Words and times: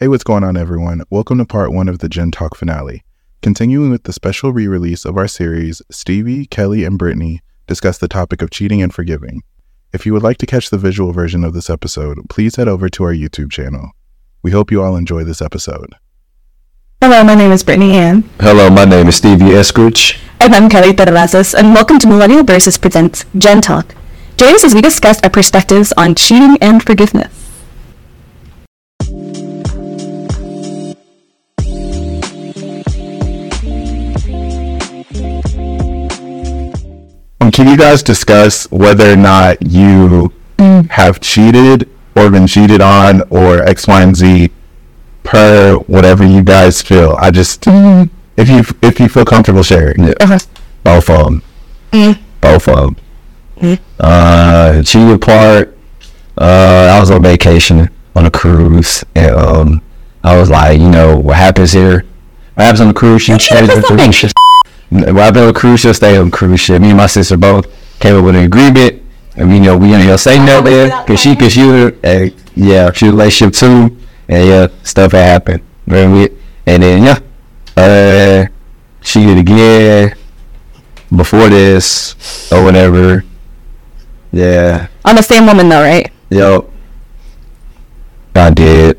Hey, 0.00 0.08
what's 0.08 0.24
going 0.24 0.42
on, 0.42 0.56
everyone? 0.56 1.02
Welcome 1.08 1.38
to 1.38 1.44
part 1.44 1.72
one 1.72 1.88
of 1.88 2.00
the 2.00 2.08
Gen 2.08 2.32
Talk 2.32 2.56
finale. 2.56 3.04
Continuing 3.42 3.92
with 3.92 4.02
the 4.02 4.12
special 4.12 4.52
re 4.52 4.66
release 4.66 5.04
of 5.04 5.16
our 5.16 5.28
series, 5.28 5.82
Stevie, 5.88 6.46
Kelly, 6.46 6.84
and 6.84 6.98
Brittney 6.98 7.38
discuss 7.68 7.96
the 7.98 8.08
topic 8.08 8.42
of 8.42 8.50
cheating 8.50 8.82
and 8.82 8.92
forgiving. 8.92 9.42
If 9.92 10.04
you 10.04 10.12
would 10.12 10.24
like 10.24 10.38
to 10.38 10.46
catch 10.46 10.68
the 10.68 10.78
visual 10.78 11.12
version 11.12 11.44
of 11.44 11.52
this 11.52 11.70
episode, 11.70 12.18
please 12.28 12.56
head 12.56 12.66
over 12.66 12.88
to 12.88 13.04
our 13.04 13.12
YouTube 13.12 13.52
channel. 13.52 13.92
We 14.42 14.50
hope 14.50 14.72
you 14.72 14.82
all 14.82 14.96
enjoy 14.96 15.22
this 15.22 15.40
episode. 15.40 15.94
Hello, 17.00 17.22
my 17.22 17.36
name 17.36 17.52
is 17.52 17.62
Brittney 17.62 17.92
Ann. 17.92 18.28
Hello, 18.40 18.70
my 18.70 18.84
name 18.84 19.06
is 19.06 19.14
Stevie 19.14 19.54
Eskridge. 19.54 20.18
And 20.40 20.56
I'm 20.56 20.68
Kelly 20.68 20.92
Terrazas, 20.92 21.54
and 21.54 21.72
welcome 21.72 22.00
to 22.00 22.08
Millennial 22.08 22.42
Versus 22.42 22.76
Presents 22.78 23.26
Gen 23.38 23.60
Talk. 23.60 23.94
Join 24.38 24.56
us 24.56 24.64
as 24.64 24.74
we 24.74 24.80
discuss 24.80 25.22
our 25.22 25.30
perspectives 25.30 25.92
on 25.96 26.16
cheating 26.16 26.58
and 26.60 26.82
forgiveness. 26.82 27.43
Can 37.52 37.68
you 37.68 37.76
guys 37.76 38.02
discuss 38.02 38.70
whether 38.70 39.12
or 39.12 39.16
not 39.16 39.62
you 39.62 40.32
have 40.90 41.20
cheated 41.20 41.88
or 42.16 42.30
been 42.30 42.46
cheated 42.46 42.80
on 42.80 43.22
or 43.30 43.62
X, 43.62 43.86
Y, 43.86 44.02
and 44.02 44.16
Z 44.16 44.50
per 45.22 45.76
whatever 45.86 46.24
you 46.24 46.42
guys 46.42 46.82
feel? 46.82 47.16
I 47.18 47.30
just 47.30 47.64
if 47.66 48.48
you 48.48 48.62
if 48.82 49.00
you 49.00 49.08
feel 49.08 49.24
comfortable 49.24 49.62
sharing. 49.62 50.04
Yeah. 50.04 50.14
Uh-huh. 50.20 50.38
Both 50.82 51.10
of 51.10 51.24
them. 51.24 51.42
Both 52.40 52.68
of 52.68 52.76
them. 52.76 52.96
Uh, 53.98 54.82
cheated 54.82 55.20
part. 55.22 55.76
Uh, 56.36 56.90
I 56.94 57.00
was 57.00 57.10
on 57.10 57.22
vacation 57.22 57.88
on 58.16 58.26
a 58.26 58.30
cruise, 58.30 59.04
and 59.14 59.34
um, 59.34 59.82
I 60.22 60.36
was 60.36 60.50
like, 60.50 60.78
you 60.80 60.90
know, 60.90 61.16
what 61.16 61.36
happens 61.36 61.72
here? 61.72 62.04
What 62.54 62.64
happens 62.64 62.80
on 62.80 62.88
the 62.88 62.94
cruise 62.94 63.24
stays 63.24 63.70
on 63.70 63.80
the 63.80 64.34
ship. 65.00 65.14
What 65.14 65.16
happens 65.24 65.46
on 65.46 65.54
cruise 65.54 65.80
ship? 65.80 65.94
Stay 65.96 66.16
on 66.16 66.30
cruise 66.30 66.60
ship. 66.60 66.80
Me 66.80 66.88
and 66.88 66.96
my 66.96 67.06
sister 67.06 67.36
both 67.36 67.66
came 68.00 68.16
up 68.16 68.24
with 68.24 68.36
an 68.36 68.44
agreement, 68.44 69.02
and 69.36 69.52
you 69.52 69.60
know, 69.60 69.76
we 69.76 69.92
ain't 69.94 70.04
gonna 70.04 70.18
say 70.18 70.38
nothing, 70.38 70.90
cause 71.06 71.20
she, 71.20 71.36
cause 71.36 71.52
she, 71.52 71.64
was, 71.64 71.92
uh, 72.04 72.28
yeah, 72.54 72.90
she 72.92 73.06
was 73.06 73.08
in 73.08 73.08
a 73.08 73.12
relationship 73.12 73.54
too, 73.54 73.96
and 74.28 74.48
yeah, 74.48 74.66
stuff 74.82 75.12
had 75.12 75.24
happened. 75.26 75.62
Very 75.86 76.10
weird. 76.12 76.32
And 76.66 76.82
then 76.82 77.02
yeah, 77.02 77.18
uh, 77.76 78.46
she 79.02 79.24
did 79.24 79.38
again 79.38 80.16
before 81.14 81.48
this 81.48 82.50
or 82.52 82.64
whatever. 82.64 83.24
Yeah, 84.32 84.88
On 85.04 85.14
the 85.14 85.22
same 85.22 85.46
woman, 85.46 85.68
though, 85.68 85.82
right? 85.82 86.10
yo, 86.30 86.68
I 88.34 88.50
did. 88.50 88.98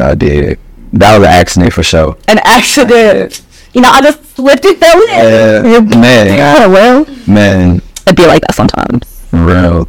I 0.00 0.14
did. 0.16 0.58
That 0.92 1.18
was 1.18 1.28
an 1.28 1.32
accident 1.32 1.72
for 1.72 1.82
sure. 1.84 2.16
An 2.26 2.38
accident. 2.42 3.40
You 3.74 3.80
know, 3.82 3.90
I 3.90 4.00
just 4.00 4.24
slipped 4.36 4.64
it 4.64 4.78
fell 4.78 5.00
in. 5.00 5.08
Yeah, 5.72 5.80
man, 5.98 6.26
Yeah, 6.26 6.66
well, 6.66 7.06
man, 7.26 7.82
it'd 8.06 8.16
be 8.16 8.26
like 8.26 8.42
that 8.42 8.54
sometimes. 8.54 9.04
for 9.30 9.44
real, 9.44 9.88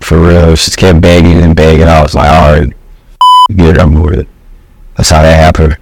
for 0.00 0.18
real. 0.26 0.54
She 0.56 0.66
just 0.66 0.78
kept 0.78 1.00
begging 1.00 1.38
and 1.42 1.54
begging. 1.54 1.86
I 1.88 2.02
was 2.02 2.14
like, 2.14 2.28
all 2.30 2.52
right, 2.60 2.72
get 3.54 3.76
it, 3.76 3.80
I'm 3.80 3.94
with 4.00 4.20
it. 4.20 4.28
That's 4.96 5.10
how 5.10 5.22
that 5.22 5.36
happened. 5.38 5.76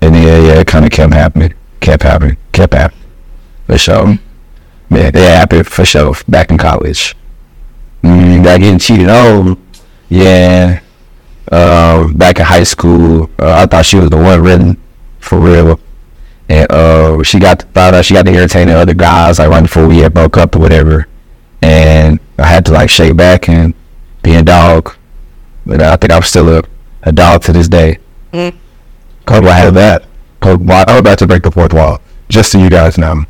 And 0.00 0.14
yeah, 0.14 0.38
yeah, 0.38 0.60
it 0.60 0.66
kind 0.66 0.84
of 0.84 0.90
kept 0.90 1.12
happening, 1.12 1.54
kept 1.80 2.02
happening, 2.02 2.36
kept 2.52 2.74
happening. 2.74 3.04
For 3.66 3.78
sure. 3.78 4.18
Yeah, 4.90 5.08
it 5.08 5.14
happened 5.16 5.66
for 5.66 5.84
sure 5.84 6.14
back 6.28 6.50
in 6.50 6.58
college. 6.58 7.14
Mm, 8.02 8.44
got 8.44 8.60
getting 8.60 8.78
cheated 8.78 9.08
on. 9.08 9.60
Yeah. 10.08 10.80
Uh, 11.50 12.08
back 12.12 12.38
in 12.38 12.44
high 12.44 12.62
school, 12.62 13.28
uh, 13.38 13.52
I 13.62 13.66
thought 13.66 13.84
she 13.86 13.96
was 13.96 14.10
the 14.10 14.16
one 14.18 14.40
really, 14.42 14.76
for 15.28 15.38
real. 15.38 15.78
And 16.48 16.70
uh, 16.72 17.22
she 17.22 17.38
got 17.38 17.62
thought 17.74 17.94
uh, 17.94 18.02
she 18.02 18.14
got 18.14 18.24
to 18.24 18.30
entertain 18.32 18.68
the 18.68 18.74
other 18.74 18.94
guys 18.94 19.38
like 19.38 19.50
right 19.50 19.62
before 19.62 19.86
we 19.86 19.98
had 19.98 20.14
broke 20.14 20.36
up 20.38 20.56
or 20.56 20.60
whatever. 20.60 21.06
And 21.60 22.18
I 22.38 22.46
had 22.46 22.64
to 22.66 22.72
like 22.72 22.88
shake 22.88 23.16
back 23.16 23.48
and 23.48 23.74
be 24.22 24.34
a 24.34 24.42
dog. 24.42 24.94
But 25.66 25.82
I 25.82 25.96
think 25.96 26.12
I'm 26.12 26.22
still 26.22 26.58
a, 26.58 26.62
a 27.02 27.12
dog 27.12 27.42
to 27.42 27.52
this 27.52 27.68
day. 27.68 27.98
Code 28.32 29.44
why 29.44 29.52
have 29.52 29.74
that? 29.74 30.06
Code 30.40 30.66
why 30.66 30.84
I'm 30.88 30.98
about 31.00 31.18
to 31.18 31.26
break 31.26 31.42
the 31.42 31.50
fourth 31.50 31.74
wall. 31.74 32.00
Just 32.30 32.50
so 32.52 32.58
you 32.58 32.70
guys 32.70 32.96
know. 32.96 33.24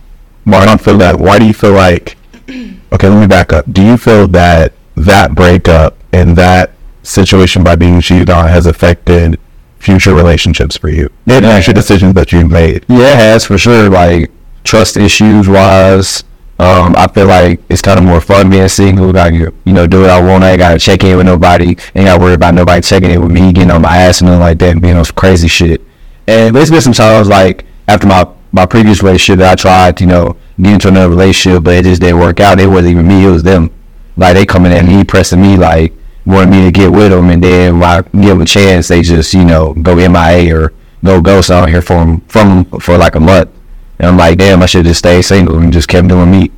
Why 0.44 0.58
I 0.58 0.66
don't 0.66 0.81
feel 0.81 0.98
that 0.98 1.19
why 1.19 1.38
do 1.41 1.47
you 1.47 1.53
feel 1.53 1.72
like 1.72 2.16
okay, 2.48 3.08
let 3.08 3.20
me 3.20 3.26
back 3.26 3.53
up. 3.53 3.70
Do 3.72 3.82
you 3.84 3.97
feel 3.97 4.28
that 4.28 4.72
that 4.97 5.34
breakup 5.34 5.97
and 6.12 6.37
that 6.37 6.70
situation 7.03 7.64
by 7.64 7.75
being 7.75 8.00
cheated 8.00 8.31
on 8.31 8.47
has 8.48 8.66
affected 8.66 9.41
future 9.78 10.15
relationships 10.15 10.77
for 10.77 10.89
you? 10.89 11.11
And 11.27 11.44
future 11.44 11.72
decisions 11.72 12.15
that 12.15 12.33
you've 12.33 12.50
made. 12.50 12.84
Yeah, 12.89 13.12
it 13.12 13.16
has 13.16 13.44
for 13.44 13.59
sure. 13.59 13.89
Like 13.89 14.31
trust 14.65 14.97
issues 14.97 15.49
wise, 15.49 16.25
um, 16.61 16.97
I 16.97 17.06
feel 17.06 17.27
like 17.27 17.61
it's 17.69 17.81
kind 17.81 17.99
of 17.99 18.05
more 18.05 18.21
fun 18.21 18.50
being 18.50 18.67
single. 18.69 19.12
Like 19.12 19.33
you, 19.33 19.55
you 19.65 19.72
know, 19.72 19.87
do 19.87 20.00
what 20.00 20.11
I 20.11 20.21
want. 20.21 20.43
I 20.43 20.50
ain't 20.50 20.59
gotta 20.59 20.78
check 20.78 21.05
in 21.05 21.17
with 21.17 21.27
nobody. 21.27 21.69
Ain't 21.69 21.78
gotta 21.94 22.21
worry 22.21 22.34
about 22.34 22.55
nobody 22.55 22.81
checking 22.81 23.11
in 23.11 23.22
with 23.22 23.31
me, 23.31 23.53
getting 23.53 23.71
on 23.71 23.83
my 23.83 23.97
ass 23.97 24.21
and 24.21 24.28
nothing 24.28 24.41
like 24.41 24.59
that, 24.59 24.71
and 24.71 24.83
being 24.83 24.97
on 24.97 25.05
some 25.05 25.15
crazy 25.15 25.47
shit. 25.47 25.81
And 26.27 26.55
there's 26.55 26.71
been 26.71 26.81
some 26.81 26.93
times 26.93 27.28
like 27.28 27.65
after 27.87 28.09
my 28.09 28.27
my 28.50 28.67
previous 28.67 29.03
relationship 29.03 29.38
that 29.38 29.53
I 29.53 29.55
tried, 29.55 30.00
you 30.00 30.09
know, 30.09 30.37
get 30.61 30.72
into 30.72 30.88
another 30.88 31.11
relationship, 31.11 31.62
but 31.62 31.75
it 31.75 31.84
just 31.84 32.00
didn't 32.00 32.19
work 32.19 32.41
out. 32.41 32.59
It 32.59 32.67
wasn't 32.67 32.93
even 32.93 33.06
me; 33.06 33.25
it 33.25 33.31
was 33.31 33.44
them. 33.44 33.71
Like 34.17 34.34
they 34.34 34.44
coming 34.44 34.72
at 34.72 34.84
me, 34.84 35.05
pressing 35.05 35.41
me, 35.41 35.56
like 35.56 35.93
wanting 36.28 36.50
me 36.50 36.65
to 36.66 36.71
get 36.71 36.93
with 36.93 37.11
them, 37.11 37.31
and 37.31 37.43
then 37.43 37.81
when 37.81 37.89
I 37.89 38.03
give 38.03 38.12
them 38.12 38.43
a 38.43 38.44
chance, 38.44 38.89
they 38.89 39.03
just 39.03 39.33
you 39.33 39.44
know 39.44 39.72
go 39.75 39.97
MIA 39.97 40.55
or 40.55 40.72
go 41.05 41.21
ghost 41.21 41.50
out 41.50 41.69
here 41.71 41.83
from 41.83 42.21
from 42.22 42.66
for 42.81 42.99
like 42.99 43.15
a 43.15 43.21
month. 43.21 43.50
And 43.99 44.09
I'm 44.09 44.16
like, 44.16 44.38
damn, 44.38 44.62
I 44.62 44.67
should 44.67 44.84
just 44.84 45.00
stay 45.00 45.22
single 45.22 45.59
and 45.59 45.72
just 45.72 45.88
kept 45.88 46.06
doing 46.06 46.31
me. 46.31 46.53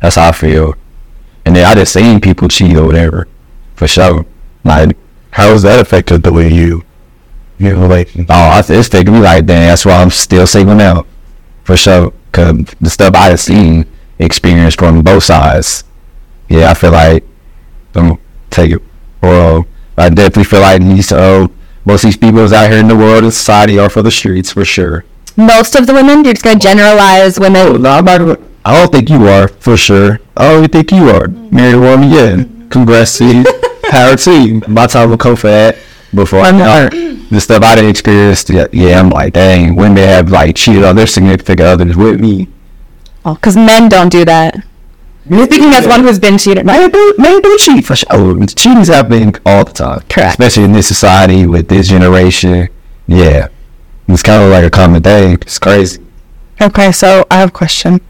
That's 0.00 0.16
how 0.16 0.28
I 0.28 0.32
feel. 0.32 0.74
And 1.46 1.56
then 1.56 1.64
I 1.64 1.74
just 1.74 1.94
seen 1.94 2.20
people 2.20 2.48
cheat 2.48 2.76
or 2.76 2.84
whatever, 2.84 3.26
for 3.74 3.88
sure. 3.88 4.26
Like, 4.64 4.96
How 5.30 5.48
has 5.48 5.62
that 5.62 5.80
affected 5.80 6.22
the 6.22 6.32
way 6.32 6.52
you 6.52 6.84
you 7.58 7.72
know 7.72 7.86
like 7.86 8.10
oh, 8.28 8.62
it's 8.68 8.88
taking 8.88 9.14
me 9.14 9.20
like, 9.20 9.46
damn, 9.46 9.68
that's 9.68 9.86
why 9.86 10.02
I'm 10.02 10.10
still 10.10 10.46
single 10.46 10.74
now, 10.74 11.06
for 11.64 11.76
sure. 11.76 12.12
Cause 12.32 12.56
the 12.80 12.90
stuff 12.90 13.14
I 13.14 13.30
have 13.30 13.40
seen, 13.40 13.86
experienced 14.18 14.78
from 14.78 15.02
both 15.02 15.24
sides. 15.24 15.84
Yeah, 16.48 16.70
I 16.70 16.74
feel 16.74 16.92
like 16.92 17.24
I'm 17.94 18.18
take 18.50 18.72
it. 18.72 18.82
Well, 19.22 19.66
I 19.96 20.08
definitely 20.08 20.44
feel 20.44 20.60
like 20.60 20.80
these 20.80 21.12
uh, 21.12 21.48
most 21.84 22.04
of 22.04 22.08
these 22.08 22.16
people 22.16 22.42
out 22.54 22.70
here 22.70 22.78
in 22.78 22.88
the 22.88 22.96
world 22.96 23.24
and 23.24 23.32
society 23.32 23.78
are 23.78 23.88
for 23.88 24.02
the 24.02 24.10
streets 24.10 24.52
for 24.52 24.64
sure. 24.64 25.04
Most 25.36 25.74
of 25.74 25.86
the 25.86 25.94
women, 25.94 26.24
you're 26.24 26.34
just 26.34 26.44
going 26.44 26.58
to 26.58 26.62
generalize 26.62 27.38
women. 27.38 27.82
No, 27.82 27.90
I'm 27.90 28.04
not. 28.04 28.40
I 28.64 28.78
don't 28.78 28.92
think 28.92 29.08
you 29.08 29.26
are 29.26 29.48
for 29.48 29.76
sure. 29.76 30.20
I 30.36 30.52
don't 30.52 30.70
think 30.70 30.90
you 30.90 31.08
are. 31.08 31.28
Married 31.28 31.74
a 31.74 31.80
woman, 31.80 32.10
yeah. 32.10 32.44
Congrats 32.68 33.16
to 33.18 33.24
you. 33.24 33.44
Power 33.90 34.16
to 34.16 34.42
you. 34.42 34.62
My 34.68 34.86
time 34.86 35.16
for 35.16 35.48
that. 35.48 35.78
Before 36.14 36.40
I 36.40 36.50
know 36.50 36.88
the 37.30 37.40
stuff 37.40 37.62
I 37.62 37.76
didn't 37.76 37.90
experience, 37.90 38.48
yeah, 38.50 38.66
yeah, 38.72 38.98
I'm 38.98 39.10
like, 39.10 39.34
dang, 39.34 39.76
women 39.76 39.98
have 39.98 40.30
like 40.30 40.56
cheated 40.56 40.84
on 40.84 40.96
their 40.96 41.06
significant 41.06 41.60
others 41.60 41.96
with 41.96 42.20
me. 42.20 42.48
Oh, 43.24 43.34
because 43.34 43.56
men 43.56 43.88
don't 43.88 44.08
do 44.10 44.24
that. 44.24 44.56
You're 45.30 45.44
speaking 45.46 45.68
as 45.74 45.86
one 45.86 46.02
who's 46.02 46.18
been 46.18 46.38
cheated. 46.38 46.64
Man, 46.66 46.90
do, 46.90 47.14
man, 47.18 47.40
do 47.40 47.56
cheat 47.58 47.84
for 47.84 47.96
sure. 47.96 48.06
Oh, 48.10 48.46
Cheating's 48.46 48.88
happening 48.88 49.34
all 49.44 49.64
the 49.64 49.72
time. 49.72 50.00
Correct. 50.08 50.30
Especially 50.30 50.64
in 50.64 50.72
this 50.72 50.88
society 50.88 51.46
with 51.46 51.68
this 51.68 51.88
generation. 51.88 52.68
Yeah. 53.06 53.48
It's 54.08 54.22
kind 54.22 54.42
of 54.42 54.50
like 54.50 54.64
a 54.64 54.70
common 54.70 55.02
thing. 55.02 55.34
It's 55.42 55.58
crazy. 55.58 56.02
Okay, 56.60 56.92
so 56.92 57.26
I 57.30 57.38
have 57.40 57.50
a 57.50 57.52
question. 57.52 58.00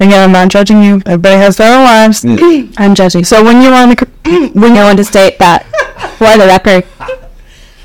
Again, 0.00 0.22
I'm 0.24 0.32
not 0.32 0.48
judging 0.48 0.82
you. 0.82 1.00
Everybody 1.06 1.36
has 1.36 1.56
their 1.56 1.76
own 1.78 1.84
lives. 1.84 2.24
I'm 2.78 2.94
judging. 2.94 3.24
So 3.24 3.36
So 3.36 3.44
when 3.44 3.62
you're 3.62 3.72
on 3.74 3.90
the, 3.90 3.96
cr- 3.96 4.28
we 4.54 4.70
want 4.70 4.98
to 4.98 5.04
state 5.04 5.38
that 5.38 5.64
for 6.18 6.36
the 6.36 6.46
record, 6.46 6.84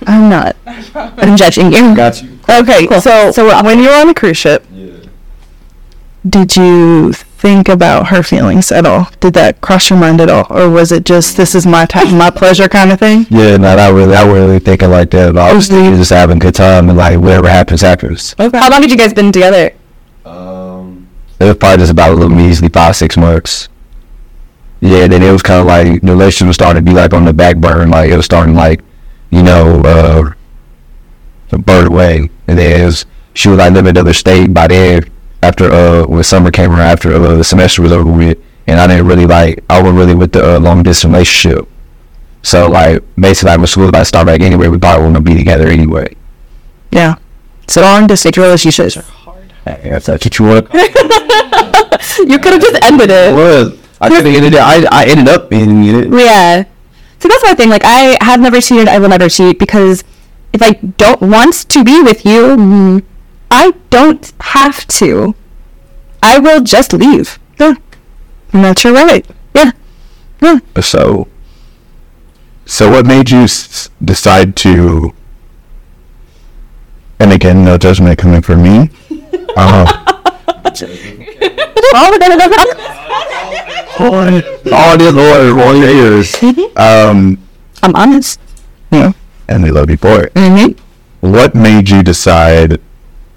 I'm 0.08 0.30
not. 0.30 0.56
I'm 0.66 1.38
judging 1.38 1.72
you. 1.72 1.96
Got 1.96 2.22
you. 2.22 2.40
okay, 2.50 2.88
Cool. 2.88 3.00
so 3.00 3.32
So 3.32 3.64
when 3.64 3.80
you 3.80 3.90
were 3.90 3.96
on 3.96 4.08
the 4.08 4.14
cruise 4.14 4.38
ship, 4.38 4.66
did 6.28 6.56
you 6.56 7.14
think 7.42 7.68
about 7.68 8.08
her 8.08 8.22
feelings 8.22 8.72
at 8.72 8.86
all? 8.86 9.10
Did 9.20 9.34
that 9.34 9.62
cross 9.62 9.90
your 9.90 9.98
mind 9.98 10.22
at 10.22 10.30
all, 10.30 10.46
or 10.52 10.70
was 10.70 10.92
it 10.92 11.06
just 11.06 11.38
this 11.38 11.56
is 11.56 11.66
my 11.66 11.86
time, 11.86 12.16
my 12.18 12.30
pleasure 12.30 12.70
kind 12.70 12.92
of 12.92 13.00
thing? 13.00 13.26
Yeah, 13.32 13.58
no, 13.58 13.76
not 13.76 13.94
really. 13.94 14.16
I 14.16 14.24
wasn't 14.24 14.48
really 14.48 14.60
thinking 14.60 14.92
like 14.92 15.10
that. 15.12 15.30
at 15.30 15.38
all. 15.38 15.50
I 15.50 15.54
was 15.54 15.68
thinking 15.68 15.96
just 15.98 16.12
having 16.12 16.38
a 16.38 16.40
good 16.40 16.54
time 16.54 16.88
and 16.88 16.98
like 16.98 17.20
whatever 17.20 17.50
happens, 17.50 17.82
happens. 17.82 18.36
Okay. 18.40 18.58
How 18.58 18.70
long 18.70 18.84
had 18.84 18.92
you 18.92 18.98
guys 18.98 19.14
been 19.14 19.32
together? 19.32 19.74
Um, 20.24 21.08
it 21.40 21.46
was 21.46 21.58
probably 21.58 21.80
just 21.80 21.92
about 21.92 22.12
a 22.12 22.14
little 22.14 22.30
measly 22.30 22.70
five, 22.70 22.96
six 22.96 23.18
months. 23.18 23.70
Yeah, 24.80 25.08
then 25.08 25.24
it 25.24 25.32
was 25.32 25.42
kind 25.42 25.62
of 25.62 25.66
like 25.66 26.02
the 26.02 26.12
relationship 26.12 26.48
was 26.48 26.56
starting 26.56 26.86
to 26.86 26.92
be 26.92 26.96
like 26.96 27.14
on 27.14 27.26
the 27.26 27.34
back 27.34 27.58
burner. 27.58 27.88
Like 27.88 28.12
it 28.12 28.18
was 28.18 28.26
starting 28.26 28.54
like, 28.54 28.82
you 29.32 29.42
know, 29.42 29.82
uh, 29.84 30.34
to 31.50 31.58
burn 31.58 31.88
away. 31.88 32.30
And 32.48 32.60
then 32.60 32.82
it 32.82 32.86
was, 32.86 33.06
she 33.34 33.50
was 33.50 33.58
like 33.58 33.74
living 33.74 33.90
in 33.90 33.98
another 33.98 34.14
state 34.14 34.54
by 34.54 34.68
then 34.68 35.10
after, 35.44 35.72
uh, 35.72 36.06
when 36.06 36.24
summer 36.24 36.52
came 36.52 36.72
around 36.72 36.82
after 36.82 37.14
uh, 37.14 37.36
the 37.36 37.44
semester 37.44 37.82
was 37.82 37.92
over 37.92 38.10
with. 38.12 38.38
And 38.68 38.80
I 38.80 38.88
didn't 38.88 39.08
really 39.08 39.26
like, 39.26 39.64
I 39.70 39.82
wasn't 39.82 39.98
really 40.00 40.16
with 40.16 40.32
the 40.34 40.56
uh, 40.56 40.60
long 40.60 40.84
distance 40.84 41.12
relationship. 41.12 41.68
So 42.44 42.68
like 42.70 43.04
basically, 43.16 43.50
like 43.52 43.58
when 43.60 43.68
school 43.68 43.84
was 43.84 43.90
about 43.90 44.00
to 44.00 44.06
start 44.06 44.26
back 44.28 44.42
anyway, 44.42 44.68
we 44.68 44.78
probably 44.78 45.08
wouldn't 45.08 45.26
be 45.26 45.36
together 45.36 45.68
anyway. 45.68 46.16
Yeah. 46.92 47.16
So 47.68 47.82
long 47.82 48.08
distance 48.08 48.38
relationships 48.38 48.98
are 48.98 49.04
Hey, 49.66 49.80
If 49.92 50.06
that's 50.06 50.26
what 50.26 50.40
you 50.40 50.46
want. 50.46 50.68
You 52.28 52.40
could 52.40 52.54
have 52.54 52.62
just 52.62 52.84
ended 52.84 53.10
it. 53.12 53.34
was. 53.34 53.78
I 54.00 54.10
could 54.10 54.26
have 54.26 54.36
ended 54.36 54.54
it. 54.54 54.60
I, 54.60 54.86
I 54.92 55.06
ended 55.06 55.28
up 55.30 55.52
ending 55.54 55.84
it. 56.14 56.20
Yeah. 56.20 56.64
So 57.20 57.28
that's 57.28 57.44
my 57.44 57.54
thing. 57.54 57.70
Like, 57.70 57.84
I 57.86 58.18
have 58.22 58.40
never 58.40 58.60
cheated. 58.60 58.88
I 58.88 58.98
will 59.00 59.10
never 59.10 59.30
cheat 59.30 59.60
because 59.60 60.04
if 60.54 60.62
I 60.62 60.72
don't 60.98 61.22
want 61.22 61.54
to 61.70 61.84
be 61.84 62.02
with 62.02 62.26
you, 62.26 62.56
mm, 62.58 63.04
I 63.52 63.74
don't 63.90 64.32
have 64.40 64.88
to. 64.88 65.36
I 66.24 66.40
will 66.40 66.62
just 66.62 66.94
leave. 66.94 67.38
yeah. 67.60 67.74
And 68.54 68.64
that's 68.66 68.84
your 68.84 68.94
right. 68.94 69.26
Yeah. 69.54 69.72
Yeah. 70.42 70.60
So, 70.82 71.28
so 72.66 72.90
what 72.90 73.06
made 73.06 73.30
you 73.30 73.42
s- 73.44 73.90
decide 74.04 74.56
to? 74.58 75.14
And 77.20 77.32
again, 77.32 77.64
no 77.66 77.78
judgment 77.78 78.18
coming 78.18 78.42
from 78.42 78.64
me. 78.64 78.90
Uh, 79.56 79.86
All 84.02 84.98
this 84.98 85.14
Lord, 85.14 85.60
all 85.60 85.76
your 85.76 85.90
ears. 85.90 86.36
um, 86.76 87.38
I'm 87.84 87.96
honest. 87.96 88.40
Yeah. 88.92 89.12
And 89.48 89.64
they 89.64 89.72
love 89.72 89.90
you 89.90 89.98
for 89.98 90.24
it. 90.24 90.34
Mm-hmm. 90.34 91.30
What 91.32 91.54
made 91.56 91.90
you 91.90 92.02
decide? 92.04 92.80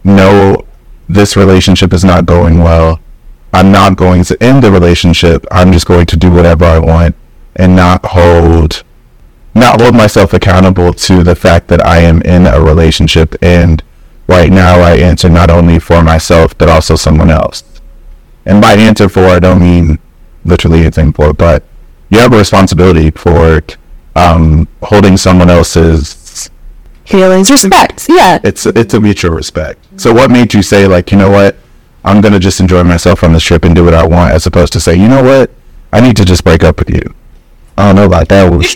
No, 0.04 0.66
this 1.08 1.36
relationship 1.36 1.92
is 1.92 2.04
not 2.04 2.26
going 2.26 2.58
well. 2.58 3.00
I'm 3.52 3.72
not 3.72 3.96
going 3.96 4.24
to 4.24 4.42
end 4.42 4.62
the 4.62 4.70
relationship. 4.70 5.46
I'm 5.50 5.72
just 5.72 5.86
going 5.86 6.06
to 6.06 6.16
do 6.16 6.30
whatever 6.30 6.64
I 6.64 6.78
want 6.78 7.16
and 7.56 7.76
not 7.76 8.04
hold 8.06 8.82
not 9.54 9.80
hold 9.80 9.94
myself 9.94 10.32
accountable 10.32 10.92
to 10.92 11.22
the 11.22 11.36
fact 11.36 11.68
that 11.68 11.84
I 11.86 11.98
am 11.98 12.20
in 12.22 12.44
a 12.46 12.60
relationship 12.60 13.36
and 13.40 13.84
right 14.26 14.50
now 14.50 14.80
I 14.80 14.96
answer 14.96 15.28
not 15.28 15.48
only 15.48 15.78
for 15.78 16.02
myself 16.02 16.58
but 16.58 16.68
also 16.68 16.96
someone 16.96 17.30
else. 17.30 17.62
And 18.44 18.60
by 18.60 18.72
answer 18.72 19.08
for 19.08 19.26
I 19.26 19.38
don't 19.38 19.60
mean 19.60 20.00
literally 20.44 20.80
anything 20.80 21.12
for 21.12 21.32
but 21.32 21.62
you 22.10 22.18
have 22.18 22.32
a 22.32 22.38
responsibility 22.38 23.12
for 23.12 23.62
um, 24.16 24.66
holding 24.82 25.16
someone 25.16 25.50
else's 25.50 26.50
Feelings. 27.04 27.50
Respect. 27.50 28.06
Yeah. 28.08 28.40
it's 28.42 28.64
it's 28.66 28.94
a 28.94 29.00
mutual 29.00 29.32
respect. 29.32 29.83
So 29.96 30.12
what 30.12 30.30
made 30.30 30.52
you 30.54 30.62
say 30.62 30.86
like, 30.86 31.12
you 31.12 31.18
know 31.18 31.30
what, 31.30 31.56
I'm 32.04 32.20
gonna 32.20 32.38
just 32.40 32.60
enjoy 32.60 32.82
myself 32.84 33.22
on 33.24 33.32
this 33.32 33.42
trip 33.42 33.64
and 33.64 33.74
do 33.74 33.84
what 33.84 33.94
I 33.94 34.06
want, 34.06 34.32
as 34.34 34.46
opposed 34.46 34.72
to 34.74 34.80
say, 34.80 34.94
you 34.94 35.08
know 35.08 35.22
what, 35.22 35.50
I 35.92 36.00
need 36.00 36.16
to 36.16 36.24
just 36.24 36.44
break 36.44 36.64
up 36.64 36.78
with 36.78 36.90
you. 36.90 37.14
I 37.78 37.86
don't 37.86 37.96
know 37.96 38.06
about 38.06 38.28
that. 38.28 38.50
Was 38.52 38.74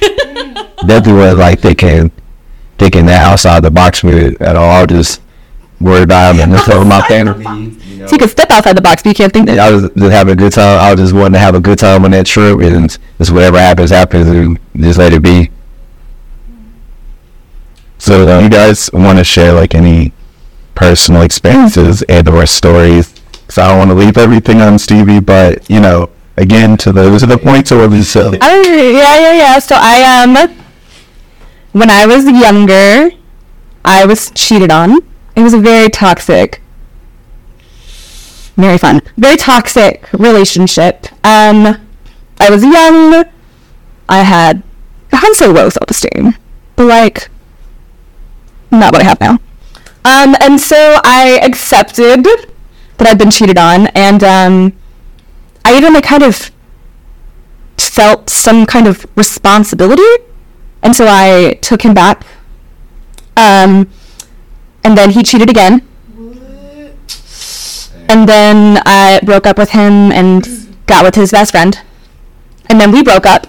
definitely 0.86 1.12
was 1.14 1.36
like 1.36 1.60
thinking, 1.60 2.10
thinking 2.78 3.06
that 3.06 3.24
outside 3.26 3.62
the 3.62 3.70
box 3.70 4.02
with 4.02 4.40
at 4.40 4.56
all. 4.56 4.70
I 4.70 4.82
was 4.82 4.88
just 4.88 5.22
worried 5.80 6.04
about 6.04 6.34
having 6.34 6.52
this 6.52 6.68
over 6.68 6.84
my 6.84 7.02
family. 7.02 7.44
So 8.06 8.12
you 8.12 8.18
can 8.18 8.28
step 8.28 8.50
outside 8.50 8.76
the 8.76 8.80
box, 8.80 9.02
but 9.02 9.10
you 9.10 9.14
can't 9.14 9.32
think 9.32 9.46
that. 9.46 9.58
I 9.58 9.70
was 9.70 9.82
just 9.82 10.12
having 10.12 10.32
a 10.32 10.36
good 10.36 10.52
time. 10.52 10.80
I 10.80 10.92
was 10.92 11.00
just 11.00 11.12
wanting 11.12 11.34
to 11.34 11.38
have 11.40 11.54
a 11.54 11.60
good 11.60 11.78
time 11.78 12.04
on 12.04 12.12
that 12.12 12.26
trip, 12.26 12.60
and 12.60 12.96
just 13.18 13.30
whatever 13.30 13.58
happens, 13.58 13.90
happens, 13.90 14.28
and 14.28 14.58
just 14.76 14.98
let 14.98 15.12
it 15.12 15.22
be. 15.22 15.50
So 17.98 18.24
do 18.24 18.44
you 18.44 18.50
guys 18.50 18.88
want 18.92 19.18
to 19.18 19.24
share 19.24 19.52
like 19.52 19.74
any 19.74 20.12
personal 20.78 21.22
experiences 21.22 22.02
and 22.08 22.28
or 22.28 22.46
stories? 22.46 23.12
So 23.48 23.62
I 23.62 23.69
don't 23.69 23.78
want 23.78 23.90
to 23.90 23.94
leave 23.94 24.16
everything 24.16 24.60
on 24.60 24.78
Stevie, 24.78 25.20
but 25.20 25.69
you 25.69 25.80
know, 25.80 26.10
again, 26.36 26.76
to 26.78 26.92
the 26.92 27.19
to 27.19 27.26
the 27.26 27.36
point 27.36 27.66
to 27.66 27.76
where 27.76 27.88
we 27.88 28.02
said, 28.02 28.34
yeah, 28.40 29.16
yeah, 29.19 29.32
yeah. 29.32 29.58
So 29.58 29.75
I 29.76 30.22
um, 30.22 30.56
when 31.72 31.90
I 31.90 32.06
was 32.06 32.25
younger, 32.25 33.10
I 33.84 34.06
was 34.06 34.30
cheated 34.30 34.70
on. 34.70 34.98
It 35.34 35.42
was 35.42 35.54
a 35.54 35.58
very 35.58 35.88
toxic, 35.88 36.60
very 38.56 38.78
fun, 38.78 39.02
very 39.16 39.36
toxic 39.36 40.08
relationship. 40.12 41.06
Um, 41.25 41.86
I 42.40 42.50
was 42.50 42.62
young. 42.62 43.25
I 44.08 44.22
had 44.22 44.62
I 45.12 45.16
had 45.16 45.32
so 45.34 45.50
low 45.50 45.69
self 45.70 45.90
esteem, 45.90 46.34
but 46.76 46.86
like, 46.86 47.30
not 48.70 48.92
what 48.92 49.02
I 49.02 49.04
have 49.04 49.20
now. 49.20 49.38
Um, 50.08 50.34
and 50.40 50.58
so 50.58 51.00
I 51.05 51.38
accepted 51.43 52.25
that 52.96 53.06
I'd 53.06 53.19
been 53.19 53.31
cheated 53.31 53.58
on, 53.58 53.88
and 53.88 54.25
um, 54.25 54.72
I 55.66 55.76
even 55.76 55.93
like 55.93 56.05
kind 56.05 56.22
of 56.22 56.50
felt 57.76 58.31
some 58.31 58.64
kind 58.64 58.87
of 58.87 59.05
responsibility, 59.16 60.25
and 60.82 60.96
so 60.96 61.05
I 61.06 61.58
took 61.60 61.82
him 61.82 61.93
back. 61.93 62.25
Um, 63.37 63.90
and 64.82 64.96
then 64.96 65.10
he 65.10 65.22
cheated 65.22 65.50
again. 65.50 65.87
And 68.08 68.26
then 68.26 68.81
I 68.87 69.20
broke 69.22 69.46
up 69.46 69.58
with 69.58 69.70
him 69.70 70.11
and 70.11 70.75
got 70.87 71.04
with 71.04 71.16
his 71.16 71.32
best 71.32 71.50
friend. 71.50 71.78
And 72.70 72.81
then 72.81 72.93
we 72.93 73.02
broke 73.02 73.26
up. 73.26 73.46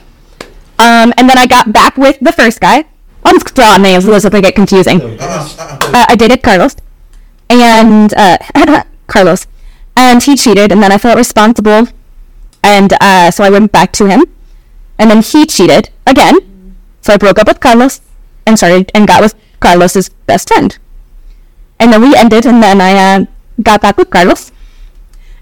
Um, 0.78 1.14
and 1.16 1.30
then 1.30 1.38
I 1.38 1.48
got 1.48 1.72
back 1.72 1.96
with 1.96 2.20
the 2.20 2.34
first 2.34 2.60
guy. 2.60 2.89
I'll 3.24 3.34
just 3.34 3.50
throw 3.56 3.66
out 3.66 3.82
names, 3.82 4.06
those 4.06 4.26
if 4.26 4.32
they 4.32 4.42
get 4.42 4.56
confusing. 4.56 5.02
Uh, 5.02 6.06
I 6.08 6.16
dated 6.16 6.42
Carlos. 6.42 6.76
And, 7.50 8.14
uh, 8.16 8.38
Carlos. 9.08 9.48
And 9.96 10.24
he 10.24 10.36
cheated, 10.36 10.72
and 10.72 10.82
then 10.82 10.92
I 10.92 10.98
felt 10.98 11.18
responsible. 11.18 11.88
And, 12.64 12.94
uh, 13.02 13.32
so 13.32 13.44
I 13.44 13.50
went 13.50 13.72
back 13.72 13.92
to 13.94 14.06
him. 14.06 14.26
And 14.98 15.10
then 15.10 15.22
he 15.22 15.46
cheated 15.46 15.90
again. 16.06 16.76
So 17.02 17.14
I 17.14 17.18
broke 17.18 17.40
up 17.40 17.48
with 17.48 17.60
Carlos 17.60 18.02
and 18.46 18.58
started 18.58 18.92
and 18.94 19.08
got 19.08 19.22
with 19.22 19.36
Carlos's 19.60 20.10
best 20.10 20.50
friend. 20.50 20.78
And 21.80 21.94
then 21.94 22.02
we 22.02 22.16
ended, 22.16 22.46
and 22.46 22.62
then 22.62 22.82
I 22.82 22.94
uh, 22.94 23.26
got 23.62 23.82
back 23.82 23.98
with 23.98 24.10
Carlos. 24.10 24.52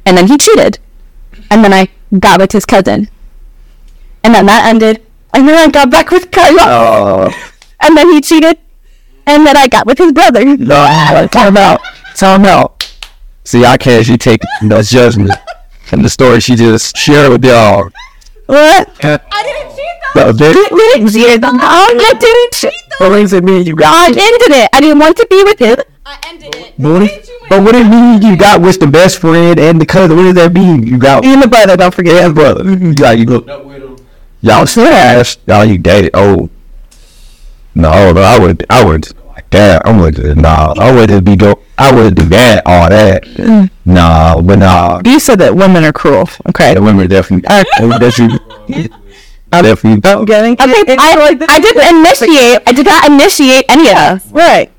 And 0.05 0.17
then 0.17 0.27
he 0.27 0.37
cheated. 0.37 0.79
And 1.49 1.63
then 1.63 1.73
I 1.73 1.89
got 2.19 2.39
with 2.39 2.51
his 2.51 2.65
cousin. 2.65 3.09
And 4.23 4.35
then 4.35 4.45
that 4.45 4.65
ended. 4.65 5.03
And 5.33 5.47
then 5.47 5.55
I 5.57 5.71
got 5.71 5.91
back 5.91 6.11
with 6.11 6.31
Carlos. 6.31 6.61
Oh 6.61 7.33
And 7.87 7.95
then 7.97 8.11
he 8.11 8.19
cheated. 8.21 8.57
And 9.25 9.45
then 9.45 9.55
I 9.57 9.67
got 9.67 9.85
with 9.85 9.97
his 9.97 10.11
brother. 10.11 10.43
no! 10.57 11.27
Time 11.31 11.55
out! 11.57 11.79
Time 12.15 12.43
out! 12.45 12.93
See, 13.45 13.63
I 13.65 13.77
can't. 13.77 14.05
She 14.05 14.17
take 14.17 14.41
no 14.61 14.81
judgment, 14.81 15.31
and 15.91 16.03
the 16.03 16.09
story 16.09 16.39
she 16.41 16.55
just 16.55 16.97
shared 16.97 17.31
with 17.31 17.43
y'all. 17.45 17.89
What? 18.45 18.89
I 19.03 19.43
didn't 19.43 19.75
cheat 19.75 20.15
No, 20.15 20.31
they- 20.31 20.49
I 20.49 20.53
didn't 20.53 21.09
cheat 21.11 21.41
though. 21.41 21.49
I 21.53 22.13
didn't 22.19 22.53
cheat 22.53 22.73
though. 22.99 23.09
What 23.09 23.17
does 23.21 23.33
it 23.33 23.43
mean 23.43 23.65
you 23.65 23.75
got? 23.75 23.93
I 23.93 24.07
ended 24.07 24.17
it. 24.57 24.69
I 24.73 24.79
didn't 24.81 24.99
want 24.99 25.15
to 25.17 25.27
be 25.29 25.43
with 25.43 25.59
him. 25.59 25.77
I 26.05 26.17
ended 26.27 26.55
it. 26.55 26.73
But 26.77 26.91
what, 26.91 27.01
if, 27.03 27.29
but 27.49 27.63
what 27.63 27.75
it 27.75 27.85
mean 27.87 28.21
you 28.21 28.37
got 28.37 28.61
with 28.61 28.79
the 28.79 28.87
best 28.87 29.19
friend 29.19 29.59
and 29.59 29.79
the 29.81 29.85
cousin? 29.85 30.15
What 30.15 30.23
does 30.23 30.35
that 30.35 30.53
mean? 30.53 30.87
You 30.87 30.97
got 30.97 31.25
And 31.25 31.41
the 31.43 31.47
brother, 31.47 31.75
don't 31.77 31.93
forget. 31.93 32.15
yeah, 32.15 32.29
brother. 32.29 32.63
You 32.63 32.93
got 32.93 33.17
you 33.17 33.25
look. 33.25 33.47
Y'all 34.41 34.65
smash. 34.65 35.37
Y'all 35.47 35.65
you 35.65 35.77
dated. 35.77 36.11
Oh. 36.13 36.49
No, 37.77 38.11
no, 38.11 38.21
I 38.21 38.39
would, 38.39 38.65
I 38.69 38.83
would 38.83 39.07
like 39.27 39.49
that. 39.51 39.85
I 39.85 39.91
would, 39.99 40.37
nah, 40.37 40.73
I 40.77 40.91
wouldn't 40.91 41.23
be 41.25 41.35
go. 41.35 41.59
I 41.77 41.93
wouldn't 41.93 42.15
do 42.17 42.23
that. 42.29 42.63
All 42.65 42.89
that. 42.89 43.23
Mm. 43.23 43.69
Nah, 43.85 44.41
but 44.41 44.57
nah. 44.59 45.01
You 45.05 45.19
said 45.19 45.37
that 45.39 45.55
women 45.55 45.83
are 45.83 45.93
cruel. 45.93 46.27
Okay. 46.49 46.73
The 46.73 46.81
women 46.81 47.07
definitely. 47.07 47.47
definitely. 47.47 48.89
definitely. 49.49 50.09
I'm 50.11 50.25
getting 50.25 50.53
Okay, 50.53 50.95
I, 50.99 51.37
I 51.49 51.59
didn't 51.59 51.97
initiate. 51.97 52.61
I 52.67 52.71
did 52.73 52.85
not 52.85 53.09
initiate 53.09 53.65
any 53.69 53.89
of 53.89 54.23
this. 54.23 54.31
right. 54.31 54.71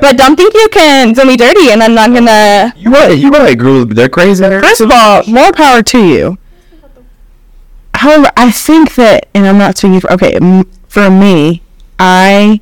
But 0.00 0.16
don't 0.16 0.34
think 0.34 0.52
you 0.54 0.68
can 0.70 1.12
do 1.12 1.24
me 1.24 1.36
dirty 1.36 1.70
and 1.70 1.80
I'm 1.80 1.94
not 1.94 2.12
gonna. 2.12 2.72
You 2.76 2.90
right. 2.90 3.16
You 3.16 3.30
right, 3.30 3.56
girls. 3.56 3.86
They're 3.90 4.08
crazy. 4.08 4.42
First 4.42 4.80
of 4.80 4.90
all, 4.90 5.22
more 5.28 5.52
power 5.52 5.84
to 5.84 6.04
you. 6.04 6.36
However, 7.94 8.28
I 8.36 8.50
think 8.50 8.94
that, 8.96 9.28
and 9.34 9.46
I'm 9.46 9.56
not 9.56 9.78
speaking 9.78 10.00
for, 10.00 10.12
okay, 10.14 10.34
m- 10.34 10.68
for 10.88 11.08
me, 11.10 11.62
I 11.98 12.60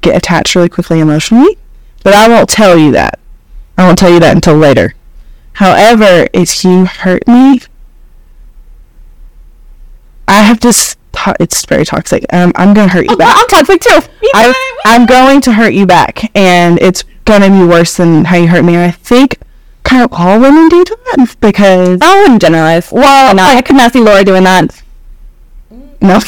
get 0.00 0.16
attached 0.16 0.54
really 0.54 0.68
quickly 0.68 1.00
emotionally, 1.00 1.58
but 2.02 2.14
I 2.14 2.28
won't 2.28 2.48
tell 2.48 2.78
you 2.78 2.92
that. 2.92 3.18
I 3.76 3.86
won't 3.86 3.98
tell 3.98 4.10
you 4.10 4.20
that 4.20 4.34
until 4.34 4.56
later. 4.56 4.94
However, 5.54 6.28
if 6.32 6.64
you 6.64 6.86
hurt 6.86 7.26
me, 7.28 7.60
I 10.28 10.42
have 10.42 10.60
this, 10.60 10.96
to- 11.12 11.34
it's 11.40 11.64
very 11.66 11.84
toxic. 11.84 12.24
Um, 12.32 12.52
I'm 12.54 12.72
going 12.72 12.88
to 12.88 12.94
hurt 12.94 13.10
you 13.10 13.16
back. 13.16 13.36
I'm 13.38 13.46
toxic 13.48 13.80
too. 13.80 14.00
I, 14.34 14.78
I'm 14.84 15.06
going 15.06 15.40
to 15.42 15.52
hurt 15.52 15.74
you 15.74 15.86
back, 15.86 16.30
and 16.36 16.78
it's 16.80 17.04
gonna 17.24 17.50
be 17.50 17.64
worse 17.64 17.96
than 17.96 18.24
how 18.24 18.36
you 18.36 18.48
hurt 18.48 18.64
me. 18.64 18.74
And 18.74 18.82
I 18.84 18.90
think 18.90 19.38
kind 19.82 20.02
of 20.02 20.12
all 20.12 20.40
women 20.40 20.68
do 20.68 20.84
that 20.84 21.36
because 21.40 21.98
I 22.00 22.20
wouldn't 22.22 22.40
generalize. 22.42 22.90
Well, 22.92 23.34
no, 23.34 23.42
I 23.42 23.60
could 23.62 23.76
not 23.76 23.92
see 23.92 24.00
Laura 24.00 24.24
doing 24.24 24.44
that. 24.44 24.82
no, 26.00 26.18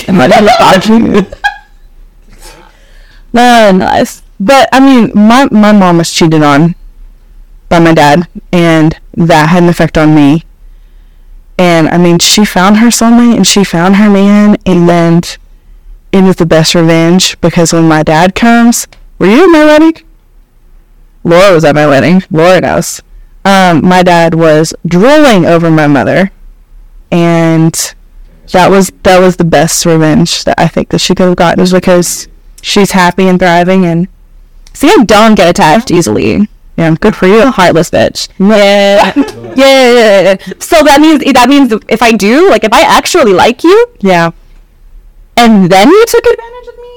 No, 3.33 3.73
nice. 3.73 4.23
but 4.39 4.69
I 4.73 4.81
mean, 4.81 5.13
my 5.15 5.49
my 5.51 5.73
mom 5.73 5.99
was 5.99 6.13
cheated 6.13 6.43
on 6.43 6.75
by 7.69 7.79
my 7.79 7.95
dad, 7.95 8.29
and 8.53 8.99
that 9.15 9.49
had 9.49 9.63
an 9.63 9.69
effect 9.69 9.97
on 9.97 10.15
me. 10.15 10.45
And 11.59 11.89
I 11.89 11.99
mean, 11.99 12.19
she 12.19 12.45
found 12.45 12.79
her 12.79 12.89
soulmate, 12.89 13.37
and 13.37 13.47
she 13.47 13.65
found 13.65 13.97
her 13.97 14.11
man, 14.11 14.57
and 14.67 14.89
then 14.89 15.23
was 16.13 16.37
the 16.37 16.47
best 16.47 16.75
revenge 16.75 17.41
because 17.41 17.73
when 17.73 17.89
my 17.89 18.03
dad 18.03 18.35
comes, 18.35 18.87
were 19.19 19.27
you 19.27 19.45
at 19.45 19.51
my 19.51 19.65
wedding? 19.65 19.95
Laura 21.25 21.53
was 21.55 21.65
at 21.65 21.75
my 21.75 21.87
wedding. 21.87 22.23
Laura 22.31 22.61
knows. 22.61 23.01
Um, 23.45 23.85
my 23.85 24.03
dad 24.03 24.35
was 24.35 24.75
drooling 24.87 25.45
over 25.47 25.71
my 25.71 25.87
mother, 25.87 26.31
and 27.11 27.75
that 28.53 28.71
was 28.71 28.93
that 29.03 29.19
was 29.19 29.37
the 29.37 29.45
best 29.45 29.87
revenge 29.87 30.45
that 30.45 30.59
I 30.59 30.69
think 30.69 30.91
that 30.91 31.01
she 31.01 31.15
could 31.15 31.27
have 31.27 31.37
gotten 31.37 31.61
was 31.61 31.73
because 31.73 32.29
she's 32.63 32.93
happy 32.93 33.29
and 33.29 33.39
thriving 33.39 33.85
and 33.85 34.09
See, 34.75 34.89
I 34.89 35.05
don't 35.05 35.35
get 35.35 35.49
attached 35.51 35.91
easily. 35.91 36.49
yeah, 36.79 36.95
good 36.99 37.15
for 37.15 37.27
you. 37.27 37.51
Heartless 37.51 37.91
bitch. 37.91 38.29
Yeah. 38.39 39.13
yeah, 39.55 39.93
yeah, 39.93 40.21
yeah. 40.23 40.37
So 40.59 40.83
that 40.83 40.99
means 41.01 41.21
that 41.35 41.49
means 41.51 41.73
if 41.89 42.01
I 42.03 42.13
do, 42.13 42.49
like, 42.49 42.65
if 42.65 42.73
I 42.73 42.81
actually 42.83 43.35
like 43.35 43.63
you, 43.65 43.77
Yeah. 44.01 44.31
and 45.37 45.69
then 45.71 45.89
you 45.91 46.05
took 46.07 46.25
advantage 46.25 46.69
of 46.73 46.77
me, 46.79 46.95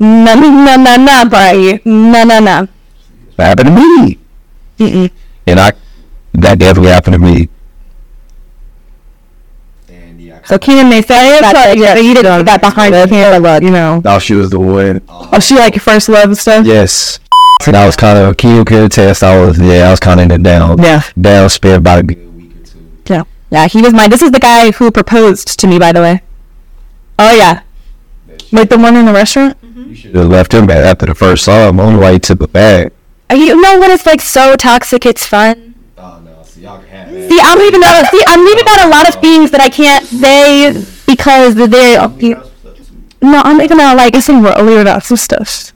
no, 0.00 0.34
no, 0.34 0.48
no, 0.50 0.74
no, 0.76 0.96
no, 0.96 1.16
boy, 1.30 1.80
no, 1.84 2.24
no, 2.24 2.38
no. 2.40 2.68
That 3.36 3.46
happened 3.58 3.68
to 3.68 3.74
me. 3.76 4.18
Mm-mm. 4.78 5.10
And 5.46 5.60
I, 5.60 5.72
that 6.34 6.58
definitely 6.58 6.90
happened 6.90 7.14
to 7.14 7.18
me. 7.20 7.48
So 10.46 10.58
Keenan 10.58 10.88
may 10.90 11.00
say 11.02 11.40
that 11.40 11.74
yeah, 11.76 11.96
you 11.96 12.14
did 12.14 12.24
that 12.26 12.60
behind 12.60 12.94
the 12.94 13.06
camera, 13.08 13.38
look. 13.38 13.62
You 13.62 13.70
know. 13.70 14.00
Thought 14.02 14.22
she 14.22 14.34
was 14.34 14.50
the 14.50 14.58
one. 14.60 15.00
Oh, 15.08 15.38
she 15.40 15.54
like 15.56 15.74
your 15.74 15.80
first 15.80 16.08
love 16.08 16.24
and 16.24 16.36
stuff. 16.38 16.66
Yes. 16.66 17.18
And 17.66 17.76
I 17.76 17.86
was 17.86 17.96
kind 17.96 18.18
of, 18.18 18.36
Keo 18.36 18.64
could 18.64 18.90
test. 18.92 19.22
I 19.22 19.40
was, 19.42 19.58
yeah, 19.58 19.88
I 19.88 19.90
was 19.90 20.00
kind 20.00 20.20
of 20.20 20.24
in 20.24 20.28
the 20.28 20.38
down, 20.38 20.76
Yeah. 20.82 21.02
down 21.18 21.48
spin 21.48 21.76
about 21.76 22.00
a 22.00 22.02
good 22.02 22.36
week 22.36 22.56
or 22.56 22.64
two. 22.64 22.78
Yeah. 23.08 23.22
Yeah, 23.50 23.68
he 23.68 23.80
was 23.80 23.94
my. 23.94 24.08
This 24.08 24.20
is 24.22 24.32
the 24.32 24.40
guy 24.40 24.70
who 24.72 24.90
proposed 24.90 25.58
to 25.60 25.66
me, 25.66 25.78
by 25.78 25.92
the 25.92 26.00
way. 26.00 26.22
Oh 27.18 27.34
yeah. 27.34 27.62
Wait, 28.52 28.68
the 28.68 28.76
one 28.78 28.96
in 28.96 29.06
the 29.06 29.12
restaurant? 29.12 29.60
Mm-hmm. 29.62 29.90
You 29.90 29.94
should 29.94 30.14
have 30.14 30.28
left 30.28 30.52
him 30.52 30.66
back 30.66 30.84
after 30.84 31.06
the 31.06 31.14
first 31.14 31.44
song. 31.44 31.78
Only 31.80 31.98
why 32.00 32.12
he 32.14 32.18
took 32.18 32.40
the 32.40 32.48
back. 32.48 32.92
Uh, 33.30 33.34
you 33.36 33.60
know 33.60 33.80
when 33.80 33.90
it's 33.90 34.04
like 34.06 34.20
so 34.20 34.56
toxic, 34.56 35.06
it's 35.06 35.24
fun. 35.24 35.74
No. 36.64 36.70
So 36.70 36.76
y'all 36.76 36.82
can 36.82 36.88
have. 36.88 37.30
See, 37.30 37.38
I'm 37.40 37.58
leaving 37.58 37.82
out. 37.84 38.06
See, 38.10 38.22
I'm 38.26 38.44
leaving 38.44 38.64
out 38.68 38.86
a 38.86 38.88
lot 38.88 39.08
of 39.08 39.20
things 39.20 39.50
that 39.50 39.60
I 39.60 39.68
can't 39.68 40.06
say 40.06 40.72
because 41.06 41.54
they're. 41.54 42.08
No, 43.22 43.40
I'm 43.42 43.58
leaving 43.58 43.80
out 43.80 43.96
like 43.96 44.12
Guessing 44.12 44.42
we're 44.42 44.54
only 44.56 44.76
about 44.76 45.02
some 45.04 45.16
stuff. 45.16 45.72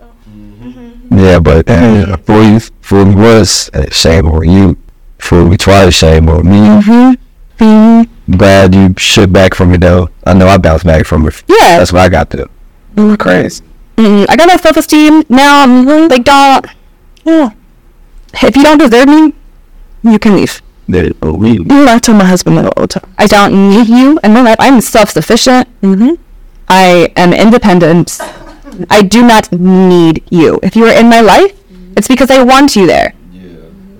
Yeah, 1.10 1.38
but 1.40 1.68
uh, 1.68 2.18
for 2.18 2.42
you, 2.42 2.60
for 2.80 3.04
me 3.04 3.14
was 3.14 3.70
uh, 3.72 3.88
shame 3.90 4.26
on 4.26 4.48
you. 4.48 4.76
For 5.18 5.44
me 5.44 5.56
twice, 5.56 5.94
shame 5.94 6.28
on 6.28 6.46
me. 6.46 6.58
Mm-hmm. 7.58 8.32
Glad 8.36 8.74
you 8.74 8.94
shook 8.98 9.32
back 9.32 9.54
from 9.54 9.72
it 9.72 9.80
though. 9.80 10.10
I 10.24 10.34
know 10.34 10.46
I 10.46 10.58
bounced 10.58 10.84
back 10.84 11.06
from 11.06 11.26
it. 11.26 11.42
Yeah. 11.48 11.78
That's 11.78 11.92
what 11.92 12.02
I 12.02 12.08
got 12.08 12.30
to. 12.30 12.48
Oh, 12.96 13.16
crazy. 13.18 13.64
Mm, 13.96 14.26
I 14.28 14.36
got 14.36 14.48
my 14.48 14.56
self 14.56 14.76
esteem 14.76 15.24
now. 15.28 15.62
I'm 15.62 16.08
like, 16.08 16.24
don't. 16.24 16.66
Yeah. 17.24 17.50
If 18.34 18.54
you 18.54 18.62
don't 18.62 18.78
deserve 18.78 19.08
me, 19.08 19.32
you 20.02 20.18
can 20.18 20.36
leave. 20.36 20.62
That 20.88 21.16
oh, 21.22 21.34
we 21.34 21.52
You 21.52 21.64
know, 21.64 21.86
I 21.86 21.98
tell 21.98 22.14
my 22.14 22.24
husband 22.24 22.56
that 22.58 22.66
all 22.76 22.82
the 22.82 22.88
time. 22.88 23.12
I 23.18 23.26
don't 23.26 23.70
need 23.70 23.88
you 23.88 24.18
in 24.24 24.32
my 24.32 24.40
life. 24.40 24.56
I'm 24.58 24.80
self 24.80 25.10
sufficient. 25.10 25.68
Mm-hmm. 25.82 26.14
I 26.68 27.12
am 27.16 27.32
independent. 27.32 28.18
I 28.90 29.02
do 29.02 29.22
not 29.26 29.52
need 29.52 30.24
you. 30.30 30.58
If 30.62 30.76
you 30.76 30.84
are 30.86 30.92
in 30.92 31.08
my 31.08 31.20
life, 31.20 31.52
it's 31.96 32.08
because 32.08 32.30
I 32.30 32.42
want 32.42 32.76
you 32.76 32.86
there. 32.86 33.12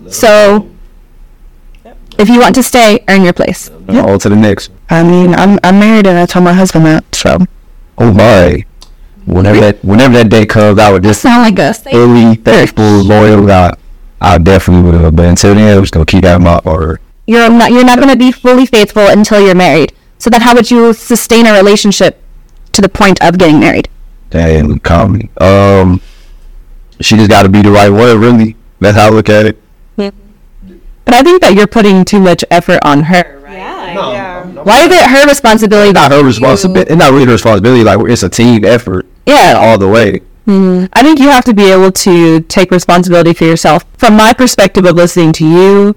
So, 0.09 0.69
if 2.19 2.29
you 2.29 2.41
want 2.41 2.55
to 2.55 2.63
stay, 2.63 3.05
earn 3.09 3.23
your 3.23 3.33
place. 3.35 3.71
on 3.89 4.19
to 4.21 4.29
the 4.29 4.37
next. 4.37 4.71
I 4.89 5.03
mean, 5.03 5.35
I'm 5.35 5.59
I'm 5.63 5.79
married 5.79 6.07
and 6.07 6.19
I 6.19 6.25
told 6.27 6.45
my 6.45 6.53
husband 6.55 6.87
that. 6.87 7.05
So 7.15 7.39
Oh 7.99 8.13
my. 8.13 8.65
Whenever 9.27 9.61
that 9.61 9.85
whenever 9.85 10.15
that 10.15 10.31
day 10.31 10.47
comes, 10.47 10.79
I 10.79 10.91
would 10.91 11.03
just 11.03 11.21
Sound 11.21 11.43
like 11.43 11.59
us. 11.59 11.83
fully 11.83 12.37
thankful, 12.37 13.03
loyal. 13.05 13.51
I, 13.51 13.75
I 14.21 14.39
definitely 14.39 14.91
will. 14.91 15.11
But 15.11 15.27
until 15.27 15.55
then, 15.55 15.77
I'm 15.77 15.83
just 15.83 15.93
gonna 15.93 16.07
keep 16.07 16.23
that 16.23 16.37
in 16.37 16.43
my 16.45 16.59
order. 16.65 17.01
You're 17.27 17.51
not. 17.51 17.71
You're 17.71 17.85
not 17.85 17.99
going 17.99 18.09
to 18.09 18.17
be 18.17 18.33
fully 18.33 18.65
faithful 18.65 19.07
until 19.07 19.45
you're 19.45 19.55
married. 19.55 19.93
So 20.19 20.31
then, 20.31 20.41
how 20.41 20.55
would 20.55 20.71
you 20.71 20.95
sustain 20.95 21.47
a 21.47 21.53
relationship 21.53 22.23
to 22.73 22.81
the 22.81 22.89
point 22.89 23.23
of 23.23 23.37
getting 23.37 23.61
married? 23.61 23.91
Damn, 24.31 24.79
call 24.79 25.09
me. 25.09 25.29
Um, 25.39 26.01
she 27.03 27.17
just 27.17 27.29
got 27.29 27.43
to 27.43 27.51
be 27.51 27.61
the 27.61 27.71
right 27.71 27.91
one. 27.91 28.19
Really, 28.19 28.57
that's 28.81 28.97
how 28.97 29.09
I 29.09 29.11
look 29.11 29.29
at 29.29 29.45
it. 29.45 29.61
But 29.97 31.15
I 31.15 31.23
think 31.23 31.41
that 31.43 31.55
you're 31.55 31.67
putting 31.67 32.05
too 32.05 32.21
much 32.21 32.45
effort 32.51 32.81
on 32.83 33.03
her. 33.05 33.41
Yeah. 33.47 34.45
Why 34.63 34.85
is 34.87 34.93
it 34.93 35.11
her 35.11 35.27
responsibility? 35.27 35.93
Not 35.93 36.11
her 36.13 36.23
responsibility. 36.25 36.91
It's 36.93 36.99
not 36.99 37.13
really 37.13 37.25
her 37.27 37.33
responsibility. 37.33 37.83
Like 37.85 37.99
it's 38.11 38.23
a 38.23 38.29
team 38.29 38.65
effort 38.65 39.07
Yeah. 39.27 39.55
all 39.59 39.79
the 39.79 39.89
way. 39.89 40.21
Mm-hmm. 40.49 40.87
I 40.95 41.03
think 41.03 41.21
you 41.21 41.29
have 41.29 41.45
to 41.45 41.53
be 41.53 41.71
able 41.71 41.93
to 41.93 42.41
take 42.41 42.71
responsibility 42.71 43.35
for 43.35 43.45
yourself. 43.45 43.85
From 43.99 44.17
my 44.17 44.33
perspective 44.33 44.87
of 44.87 44.97
listening 44.97 45.33
to 45.35 45.47
you, 45.47 45.95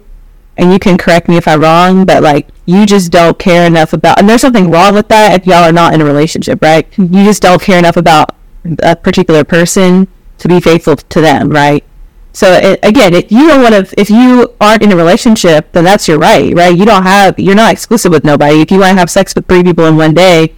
and 0.58 0.74
you 0.74 0.78
can 0.78 0.98
correct 0.98 1.30
me 1.30 1.38
if 1.38 1.48
I'm 1.48 1.62
wrong, 1.62 2.06
but 2.06 2.22
like 2.22 2.50
you 2.66 2.86
just 2.86 3.14
don't 3.14 3.40
care 3.40 3.66
enough 3.66 3.94
about, 3.94 4.20
and 4.20 4.28
there's 4.28 4.42
something 4.42 4.70
wrong 4.70 4.94
with 4.94 5.08
that 5.08 5.40
if 5.40 5.48
y'all 5.48 5.64
are 5.64 5.72
not 5.72 5.94
in 5.94 6.02
a 6.02 6.06
relationship, 6.06 6.62
right? 6.62 6.86
You 6.98 7.24
just 7.24 7.42
don't 7.42 7.62
care 7.62 7.80
enough 7.80 7.96
about 7.96 8.36
a 8.84 8.96
particular 8.96 9.46
person 9.46 10.10
to 10.40 10.50
be 10.50 10.60
faithful 10.60 10.98
to 10.98 11.22
them, 11.22 11.50
right? 11.50 11.86
So 12.34 12.52
it, 12.52 12.80
again, 12.84 13.14
if 13.14 13.32
you 13.32 13.48
don't 13.48 13.62
want 13.62 13.88
to, 13.88 14.00
if 14.00 14.10
you 14.10 14.54
aren't 14.60 14.84
in 14.84 14.92
a 14.92 14.98
relationship, 14.98 15.72
then 15.72 15.86
that's 15.86 16.10
your 16.10 16.20
right, 16.20 16.54
right? 16.54 16.76
You 16.76 16.86
don't 16.86 17.04
have, 17.04 17.40
you're 17.40 17.56
not 17.56 17.72
exclusive 17.72 18.12
with 18.12 18.26
nobody. 18.26 18.60
If 18.60 18.70
you 18.70 18.80
want 18.80 18.96
to 18.96 19.00
have 19.00 19.10
sex 19.10 19.34
with 19.34 19.48
three 19.48 19.64
people 19.64 19.86
in 19.86 19.96
one 19.96 20.14
day, 20.14 20.56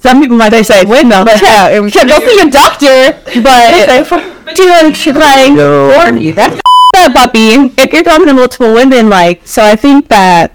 some 0.00 0.20
people 0.20 0.36
might 0.36 0.52
say, 0.62 0.84
wait, 0.84 1.06
no, 1.06 1.24
but 1.24 1.40
yeah, 1.42 1.68
it 1.70 1.80
was, 1.80 1.94
Yeah, 1.94 2.06
go 2.06 2.18
see 2.20 2.40
a 2.46 2.50
doctor, 2.50 3.12
but 3.42 4.54
doing 4.54 4.92
shit 4.92 5.16
like 5.16 5.50
Yo, 5.50 6.32
that's 6.32 6.60
that 6.94 7.12
puppy. 7.14 7.72
if 7.82 7.92
you're 7.92 8.02
talking 8.02 8.26
to 8.26 8.32
multiple 8.32 8.72
women, 8.74 9.08
like, 9.10 9.46
so 9.46 9.62
I 9.62 9.76
think 9.76 10.08
that 10.08 10.54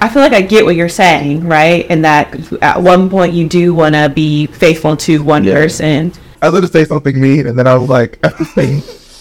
I 0.00 0.08
feel 0.08 0.22
like 0.22 0.32
I 0.32 0.42
get 0.42 0.64
what 0.64 0.76
you're 0.76 0.88
saying, 0.88 1.46
right? 1.46 1.86
And 1.90 2.04
that 2.04 2.34
at 2.62 2.80
one 2.80 3.10
point 3.10 3.32
you 3.34 3.48
do 3.48 3.74
want 3.74 3.94
to 3.94 4.08
be 4.08 4.46
faithful 4.46 4.96
to 4.98 5.22
one 5.22 5.44
person. 5.44 6.12
I 6.40 6.48
was 6.48 6.60
going 6.60 6.62
to 6.62 6.68
say 6.72 6.84
something 6.84 7.20
mean, 7.20 7.46
and 7.46 7.58
then 7.58 7.66
I 7.66 7.74
was 7.74 7.88
like, 7.88 8.24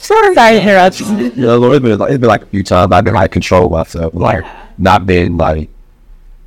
Sorry 0.07 0.33
sorry 0.35 0.55
to 0.55 0.61
interrupt. 0.61 0.99
you 1.01 1.31
know, 1.35 1.57
Lord, 1.57 1.75
it's 1.75 1.83
been, 1.83 1.97
like, 1.97 2.11
it's 2.11 2.19
been 2.19 2.29
like 2.29 2.43
a 2.43 2.45
few 2.45 2.63
times 2.63 2.93
I've 2.93 3.03
been 3.03 3.15
like 3.15 3.31
control 3.31 3.69
myself, 3.69 4.13
like 4.13 4.45
not 4.77 5.05
being 5.05 5.35
like, 5.35 5.69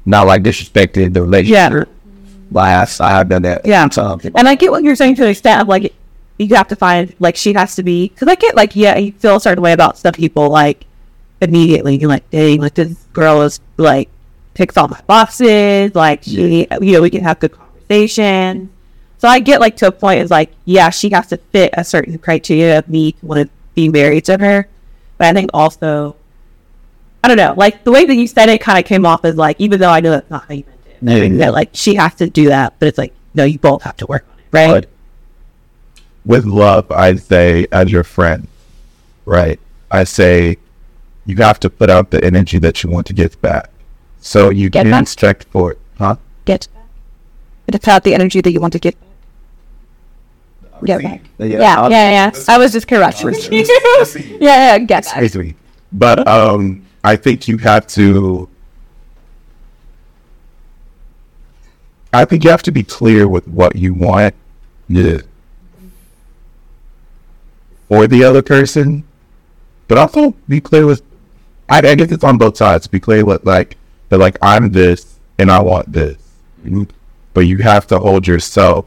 not 0.06 0.26
like 0.26 0.42
disrespected 0.42 1.12
the 1.12 1.22
relationship. 1.22 1.52
Like 1.72 1.88
I, 2.56 2.86
I 3.00 3.10
have 3.10 3.28
done 3.28 3.42
that. 3.42 3.64
Yeah. 3.64 3.86
times. 3.88 4.24
And 4.24 4.48
I 4.48 4.54
get 4.54 4.70
what 4.70 4.82
you're 4.82 4.96
saying 4.96 5.16
to 5.16 5.22
the 5.22 5.30
extent 5.30 5.60
of 5.60 5.68
like, 5.68 5.94
you 6.38 6.56
have 6.56 6.68
to 6.68 6.76
find, 6.76 7.14
like, 7.18 7.36
she 7.36 7.52
has 7.52 7.74
to 7.74 7.82
be, 7.82 8.08
because 8.08 8.26
I 8.26 8.34
get, 8.34 8.56
like, 8.56 8.74
yeah, 8.74 8.96
you 8.96 9.12
feel 9.12 9.36
a 9.36 9.40
certain 9.40 9.62
way 9.62 9.72
about 9.72 9.98
some 9.98 10.14
people, 10.14 10.48
like, 10.48 10.86
immediately. 11.42 11.96
You're 11.96 12.08
like, 12.08 12.30
dang, 12.30 12.62
like, 12.62 12.74
this 12.74 12.94
girl 13.12 13.42
is, 13.42 13.60
like, 13.76 14.08
ticks 14.54 14.78
all 14.78 14.88
my 14.88 15.02
boxes. 15.06 15.94
Like, 15.94 16.22
she, 16.22 16.66
you 16.80 16.92
know, 16.92 17.02
we 17.02 17.10
can 17.10 17.22
have 17.22 17.40
good 17.40 17.52
conversation. 17.52 18.70
So 19.18 19.28
I 19.28 19.40
get, 19.40 19.60
like, 19.60 19.76
to 19.78 19.88
a 19.88 19.92
point, 19.92 20.20
is 20.20 20.30
like, 20.30 20.50
yeah, 20.64 20.88
she 20.88 21.10
has 21.10 21.26
to 21.26 21.36
fit 21.36 21.74
a 21.74 21.84
certain 21.84 22.16
criteria 22.16 22.78
of 22.78 22.88
me 22.88 23.12
to 23.12 23.26
want 23.26 23.46
to 23.46 23.50
be 23.74 23.90
married 23.90 24.24
to 24.24 24.38
her. 24.38 24.66
But 25.18 25.26
I 25.26 25.32
think 25.34 25.50
also, 25.52 26.16
I 27.22 27.28
don't 27.28 27.36
know, 27.36 27.52
like, 27.54 27.84
the 27.84 27.92
way 27.92 28.06
that 28.06 28.14
you 28.14 28.26
said 28.26 28.48
it 28.48 28.62
kind 28.62 28.78
of 28.78 28.86
came 28.86 29.04
off 29.04 29.26
as, 29.26 29.36
like, 29.36 29.56
even 29.60 29.78
though 29.78 29.90
I 29.90 30.00
know 30.00 30.12
that's 30.12 30.30
not 30.30 30.46
how 30.48 30.54
you 30.54 30.64
meant 30.66 30.79
it, 31.02 31.10
Yeah, 31.10 31.24
yeah. 31.24 31.36
that, 31.38 31.52
like, 31.54 31.70
she 31.72 31.94
has 31.96 32.14
to 32.16 32.28
do 32.28 32.48
that, 32.48 32.74
but 32.78 32.88
it's 32.88 32.98
like, 32.98 33.12
no, 33.34 33.44
you 33.44 33.58
both 33.58 33.82
have 33.82 33.96
to 33.98 34.06
work 34.06 34.26
on 34.32 34.38
it, 34.38 34.44
right? 34.52 34.70
But 34.72 34.88
with 36.24 36.44
love, 36.44 36.90
I 36.90 37.14
say, 37.16 37.66
as 37.72 37.90
your 37.90 38.04
friend, 38.04 38.46
right? 39.24 39.58
I 39.90 40.04
say, 40.04 40.56
you 41.26 41.36
have 41.36 41.60
to 41.60 41.70
put 41.70 41.90
out 41.90 42.10
the 42.10 42.22
energy 42.24 42.58
that 42.58 42.82
you 42.82 42.90
want 42.90 43.06
to 43.08 43.12
get 43.12 43.40
back. 43.40 43.70
So 44.20 44.50
you 44.50 44.68
Get 44.68 44.82
can 44.82 44.90
back? 44.90 45.02
expect 45.02 45.44
for 45.44 45.72
it, 45.72 45.78
huh? 45.98 46.16
Get 46.44 46.68
back. 46.74 46.84
It's 47.68 47.88
out 47.88 48.04
the 48.04 48.14
energy 48.14 48.40
that 48.40 48.52
you 48.52 48.60
want 48.60 48.72
to 48.74 48.78
get. 48.78 48.96
Get 50.84 51.02
back. 51.02 51.22
yeah, 51.38 51.46
Yeah, 51.46 51.88
yeah, 51.88 52.10
yeah. 52.10 52.32
I 52.48 52.58
was 52.58 52.72
just 52.72 52.88
correcting. 52.88 53.28
yeah, 53.50 53.64
yeah, 54.40 54.78
get 54.78 55.04
back. 55.04 55.20
Basically. 55.20 55.54
But 55.92 56.26
um, 56.26 56.84
I 57.04 57.16
think 57.16 57.48
you 57.48 57.56
have 57.58 57.86
to. 57.88 58.48
I 62.12 62.24
think 62.24 62.44
you 62.44 62.50
have 62.50 62.62
to 62.64 62.72
be 62.72 62.82
clear 62.82 63.28
with 63.28 63.46
what 63.46 63.76
you 63.76 63.94
want 63.94 64.34
yeah. 64.88 65.18
for 67.88 68.06
the 68.06 68.24
other 68.24 68.42
person, 68.42 69.04
but 69.88 69.98
also 69.98 70.34
be 70.48 70.60
clear 70.60 70.86
with. 70.86 71.02
I, 71.68 71.78
I 71.78 71.94
guess 71.94 72.10
it's 72.10 72.24
on 72.24 72.36
both 72.36 72.56
sides. 72.56 72.88
Be 72.88 72.98
clear 72.98 73.24
with 73.24 73.44
like 73.46 73.76
that, 74.08 74.18
like 74.18 74.38
I'm 74.42 74.70
this 74.70 75.18
and 75.38 75.50
I 75.50 75.62
want 75.62 75.92
this, 75.92 76.16
but 77.32 77.42
you 77.42 77.58
have 77.58 77.86
to 77.88 77.98
hold 77.98 78.26
yourself. 78.26 78.86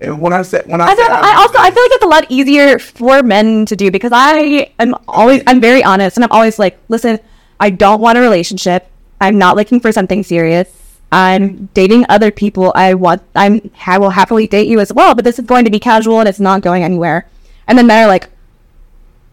And 0.00 0.20
when 0.20 0.32
I 0.32 0.42
said 0.42 0.66
when 0.66 0.80
I, 0.80 0.86
I, 0.86 0.94
said 0.94 1.08
don't, 1.08 1.24
I 1.24 1.36
also 1.36 1.58
I 1.58 1.70
feel 1.70 1.82
like 1.84 1.92
it's 1.92 2.04
a 2.04 2.08
lot 2.08 2.26
easier 2.28 2.78
for 2.78 3.22
men 3.22 3.64
to 3.66 3.76
do 3.76 3.90
because 3.90 4.10
I 4.12 4.70
am 4.78 4.94
always 5.08 5.42
I'm 5.46 5.60
very 5.60 5.82
honest 5.82 6.16
and 6.16 6.24
I'm 6.24 6.32
always 6.32 6.58
like, 6.58 6.78
listen, 6.88 7.18
I 7.58 7.70
don't 7.70 8.00
want 8.00 8.18
a 8.18 8.20
relationship. 8.20 8.88
I'm 9.20 9.38
not 9.38 9.56
looking 9.56 9.80
for 9.80 9.92
something 9.92 10.22
serious. 10.22 10.81
I'm 11.12 11.66
dating 11.74 12.06
other 12.08 12.30
people. 12.30 12.72
I 12.74 12.94
want, 12.94 13.22
I'm, 13.36 13.70
I 13.86 13.98
will 13.98 14.10
happily 14.10 14.46
date 14.46 14.66
you 14.66 14.80
as 14.80 14.92
well, 14.92 15.14
but 15.14 15.24
this 15.24 15.38
is 15.38 15.44
going 15.44 15.66
to 15.66 15.70
be 15.70 15.78
casual 15.78 16.18
and 16.20 16.28
it's 16.28 16.40
not 16.40 16.62
going 16.62 16.82
anywhere. 16.82 17.28
And 17.68 17.76
then 17.76 17.86
men 17.86 18.04
are 18.04 18.08
like, 18.08 18.30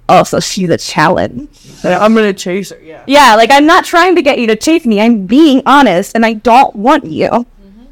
oh, 0.10 0.24
so 0.24 0.42
she's 0.42 0.70
a 0.70 0.78
challenge. 0.78 1.50
I'm 1.84 2.14
gonna 2.14 2.34
chase 2.34 2.72
her. 2.72 2.80
Yeah. 2.82 3.04
Yeah, 3.08 3.36
like 3.36 3.50
I'm 3.52 3.66
not 3.66 3.86
trying 3.86 4.16
to 4.16 4.22
get 4.22 4.40
you 4.40 4.48
to 4.48 4.56
chase 4.56 4.86
me. 4.86 5.00
I'm 5.00 5.26
being 5.26 5.62
honest 5.66 6.16
and 6.16 6.26
I 6.26 6.34
don't 6.34 6.76
want 6.76 7.06
you. 7.06 7.30
Mm-hmm. 7.30 7.86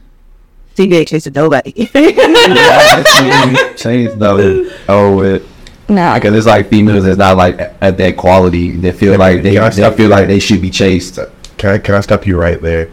CJ 0.75 1.07
chasing 1.07 1.33
nobody. 1.33 1.71
Change 3.77 4.19
though. 4.19 4.69
Oh, 4.89 5.21
it. 5.21 5.43
No. 5.87 6.15
Because 6.15 6.35
it's 6.35 6.47
like 6.47 6.69
females 6.69 7.05
that's 7.05 7.17
not 7.17 7.37
like 7.37 7.57
at 7.81 7.97
that 7.97 8.17
quality. 8.17 8.71
They 8.71 8.91
feel 8.91 9.17
like 9.17 9.41
they, 9.43 9.55
they 9.55 9.91
feel 9.95 10.09
like 10.09 10.27
they 10.27 10.39
should 10.39 10.61
be 10.61 10.69
chased. 10.69 11.19
Can 11.57 11.69
I 11.69 11.77
can 11.77 11.95
I 11.95 12.01
stop 12.01 12.27
you 12.27 12.37
right 12.37 12.61
there? 12.61 12.91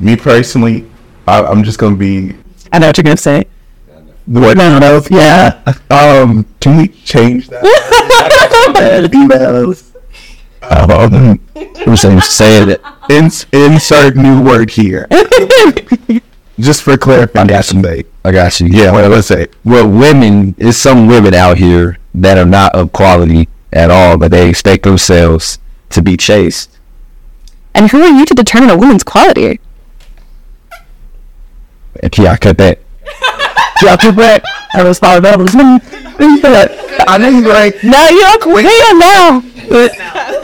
Me 0.00 0.16
personally, 0.16 0.90
I, 1.28 1.44
I'm 1.44 1.62
just 1.62 1.78
gonna 1.78 1.96
be 1.96 2.34
I 2.72 2.78
know 2.78 2.86
what 2.88 2.96
you're 2.96 3.04
gonna 3.04 3.16
say. 3.16 3.44
what? 4.26 4.56
No, 4.56 5.02
yeah. 5.10 5.62
Um, 5.90 6.46
can 6.60 6.78
we 6.78 6.88
change 6.88 7.48
that? 7.48 9.08
Females. 9.12 9.92
Um, 10.62 11.40
I'm 11.86 11.96
saying 11.96 12.20
say 12.20 12.62
it. 12.62 12.80
ins- 13.08 13.46
insert 13.52 14.16
new 14.16 14.42
word 14.42 14.70
here, 14.70 15.06
just 16.60 16.82
for 16.82 16.96
clarification. 16.96 17.82
sake. 17.82 18.06
I 18.24 18.32
got 18.32 18.60
you. 18.60 18.68
Yeah, 18.68 18.92
what 18.92 19.10
let's 19.10 19.26
say. 19.26 19.48
Well, 19.64 19.88
women, 19.88 20.52
there's 20.58 20.76
some 20.76 21.06
women 21.06 21.34
out 21.34 21.58
here 21.58 21.98
that 22.14 22.38
are 22.38 22.44
not 22.46 22.74
of 22.74 22.92
quality 22.92 23.48
at 23.72 23.90
all, 23.90 24.16
but 24.18 24.30
they 24.30 24.48
expect 24.48 24.84
themselves 24.84 25.58
to 25.90 26.02
be 26.02 26.16
chased. 26.16 26.78
And 27.74 27.90
who 27.90 28.02
are 28.02 28.08
you 28.18 28.24
to 28.26 28.34
determine 28.34 28.70
a 28.70 28.76
woman's 28.76 29.02
quality? 29.04 29.60
And 32.02 32.18
yeah, 32.18 32.32
I 32.32 32.36
cut 32.36 32.58
that. 32.58 32.78
Drop 33.80 34.02
your 34.02 34.12
back. 34.12 34.42
I 34.74 34.82
was 34.84 35.02
up. 35.02 35.14
I 37.08 37.18
know 37.18 37.28
you're 37.28 37.48
right. 37.48 37.74
No, 37.82 38.08
you're 38.08 38.38
queen 38.38 38.98
now. 38.98 39.42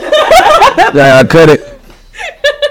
Yeah, 0.95 1.19
I 1.19 1.25
cut 1.25 1.49
it. 1.49 1.61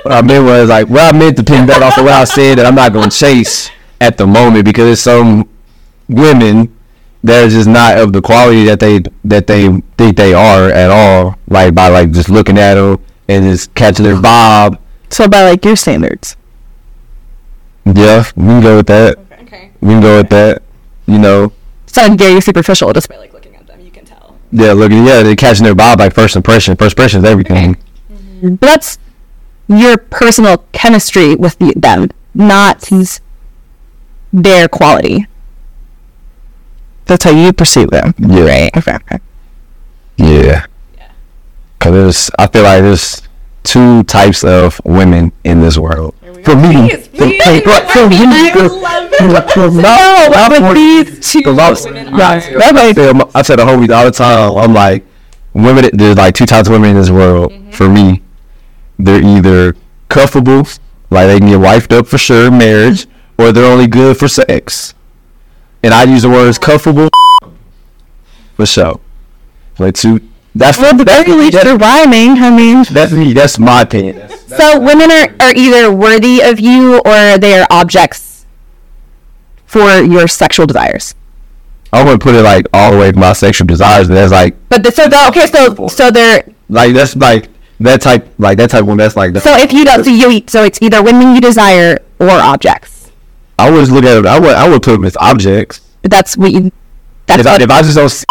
What 0.03 0.13
I 0.13 0.21
meant 0.21 0.45
was 0.45 0.69
like, 0.69 0.87
well, 0.89 1.13
I 1.13 1.17
meant 1.17 1.37
to 1.37 1.43
pin 1.43 1.67
that 1.67 1.83
off 1.83 1.95
the 1.95 2.03
way 2.03 2.11
I 2.11 2.23
said 2.23 2.57
that 2.57 2.65
I'm 2.65 2.75
not 2.75 2.93
going 2.93 3.09
to 3.09 3.15
chase 3.15 3.69
at 3.99 4.17
the 4.17 4.25
moment 4.25 4.65
because 4.65 4.85
there's 4.85 5.01
some 5.01 5.49
women 6.07 6.75
that 7.23 7.45
are 7.45 7.49
just 7.49 7.67
not 7.67 7.97
of 7.97 8.13
the 8.13 8.21
quality 8.21 8.65
that 8.65 8.79
they 8.79 9.01
that 9.23 9.47
they 9.47 9.67
think 9.97 10.15
they 10.17 10.33
are 10.33 10.69
at 10.69 10.91
all. 10.91 11.37
Like 11.47 11.73
by 11.73 11.89
like 11.89 12.11
just 12.11 12.29
looking 12.29 12.57
at 12.57 12.75
them 12.75 13.03
and 13.27 13.45
just 13.45 13.73
catching 13.73 14.05
their 14.05 14.15
vibe. 14.15 14.79
So 15.09 15.27
by 15.27 15.43
like 15.43 15.65
your 15.65 15.75
standards. 15.75 16.37
Yeah, 17.85 18.23
we 18.35 18.43
can 18.43 18.61
go 18.61 18.77
with 18.77 18.87
that. 18.87 19.17
Okay. 19.41 19.71
We 19.81 19.89
can 19.89 20.01
go 20.01 20.17
with 20.17 20.29
that. 20.29 20.61
You 21.05 21.19
know, 21.19 21.51
Sounded 21.85 22.17
very 22.19 22.41
superficial 22.41 22.91
just 22.93 23.07
by 23.09 23.17
like 23.17 23.31
looking 23.33 23.55
at 23.55 23.67
them, 23.67 23.79
you 23.79 23.91
can 23.91 24.05
tell. 24.05 24.37
yeah, 24.51 24.73
look, 24.73 24.91
yeah, 24.91 25.21
they're 25.23 25.35
catching 25.35 25.63
their 25.63 25.75
vibe 25.75 25.99
like 25.99 26.13
first 26.13 26.35
impression. 26.35 26.75
First 26.75 26.93
impression 26.93 27.19
is 27.23 27.25
everything. 27.29 27.75
Mm-hmm. 28.11 28.55
But 28.55 28.67
that's 28.67 28.97
your 29.67 29.97
personal 29.97 30.65
chemistry 30.73 31.35
with 31.35 31.57
the, 31.59 31.73
them, 31.75 32.09
not 32.33 32.85
his, 32.85 33.21
their 34.33 34.67
quality. 34.67 35.27
That's 37.05 37.23
how 37.23 37.31
you 37.31 37.53
perceive 37.53 37.91
them. 37.91 38.13
Yeah, 38.17 38.43
Right. 38.45 38.77
Okay. 38.77 38.95
okay. 38.95 39.19
Yeah. 40.17 40.65
Cause 41.79 41.91
there's, 41.93 42.31
I 42.39 42.47
feel 42.47 42.63
like 42.63 42.81
there's 42.81 43.21
two 43.63 44.03
types 44.05 44.43
of 44.43 44.81
women 44.83 45.31
in 45.43 45.61
this 45.61 45.77
world. 45.77 46.15
For 46.45 46.55
me, 46.55 46.89
for, 46.91 47.25
hey, 47.25 47.61
right, 47.65 47.89
for 47.91 48.07
me, 48.07 48.51
for, 48.51 48.69
for, 48.69 49.71
for 49.71 49.81
no, 49.81 50.29
I'm 50.35 50.51
for 50.61 50.73
these 50.75 51.19
two. 51.31 51.41
Right, 52.11 52.41
I 52.61 52.93
tell, 52.93 53.31
I 53.33 53.41
tell 53.41 53.57
the 53.57 53.63
homies 53.63 53.95
all 53.95 54.05
the 54.05 54.11
time. 54.11 54.55
I'm 54.57 54.73
like, 54.73 55.03
women. 55.53 55.89
There's 55.93 56.17
like 56.17 56.35
two 56.35 56.45
types 56.45 56.67
of 56.67 56.73
women 56.73 56.91
in 56.91 56.95
this 56.97 57.09
world. 57.09 57.51
For 57.71 57.89
me, 57.89 58.21
they're 58.99 59.23
either 59.23 59.75
cuffable, 60.09 60.79
like 61.09 61.27
they 61.27 61.39
can 61.39 61.47
get 61.49 61.59
wifed 61.59 61.97
up 61.97 62.07
for 62.07 62.17
sure, 62.19 62.51
marriage, 62.51 63.07
or 63.39 63.51
they're 63.51 63.69
only 63.71 63.87
good 63.87 64.17
for 64.17 64.27
sex. 64.27 64.93
And 65.83 65.93
I 65.93 66.03
use 66.03 66.21
the 66.23 66.29
words 66.29 66.59
cuffable 66.59 67.09
for 68.55 68.65
sure. 68.65 68.99
Like 69.79 69.95
two. 69.95 70.21
That's 70.53 70.77
Well, 70.77 70.95
the 70.95 71.03
that's 71.03 71.27
very 71.27 71.49
that's, 71.49 71.81
rhyming. 71.81 72.37
I 72.41 72.49
mean, 72.55 72.85
that's 72.91 73.11
me. 73.11 73.33
That's 73.33 73.59
my 73.59 73.81
opinion. 73.81 74.29
So 74.47 74.79
women 74.79 75.11
are, 75.11 75.35
are 75.39 75.53
either 75.55 75.91
worthy 75.91 76.41
of 76.41 76.59
you 76.59 76.97
or 76.99 77.37
they 77.37 77.59
are 77.59 77.67
objects 77.69 78.45
for 79.65 80.01
your 80.01 80.27
sexual 80.27 80.65
desires. 80.65 81.15
I 81.91 82.03
wouldn't 82.03 82.21
put 82.21 82.35
it 82.35 82.43
like 82.43 82.65
all 82.73 82.91
the 82.91 82.97
way 82.97 83.11
to 83.11 83.17
my 83.17 83.33
sexual 83.33 83.67
desires. 83.67 84.07
But 84.07 84.15
that's 84.15 84.31
like 84.31 84.55
But 84.69 84.83
the, 84.83 84.91
so 84.91 85.07
the, 85.07 85.27
okay, 85.29 85.47
so 85.47 85.87
so 85.87 86.11
they're 86.11 86.45
like 86.69 86.93
that's 86.93 87.15
like 87.15 87.49
that 87.79 88.01
type 88.01 88.27
like 88.37 88.57
that 88.57 88.69
type 88.69 88.81
of 88.81 88.87
one. 88.87 88.97
That's 88.97 89.15
like 89.15 89.35
so 89.37 89.55
if 89.57 89.71
you 89.73 89.85
don't 89.85 90.03
so 90.03 90.11
you 90.11 90.43
so 90.47 90.63
it's 90.63 90.81
either 90.81 91.01
women 91.01 91.35
you 91.35 91.41
desire 91.41 91.99
or 92.19 92.29
objects. 92.29 93.11
I 93.57 93.69
would 93.69 93.79
just 93.79 93.91
look 93.91 94.03
at 94.03 94.17
it. 94.17 94.25
I 94.25 94.39
would 94.39 94.55
I 94.55 94.67
would 94.67 94.83
put 94.83 94.93
them 94.93 95.05
as 95.05 95.17
objects. 95.17 95.81
But 96.01 96.11
that's 96.11 96.37
what 96.37 96.51
you. 96.51 96.71
That's 97.25 97.41
If 97.41 97.47
I, 97.47 97.63
if 97.63 97.69
I 97.71 97.81
just 97.81 97.95
don't, 97.95 98.09
see, 98.09 98.25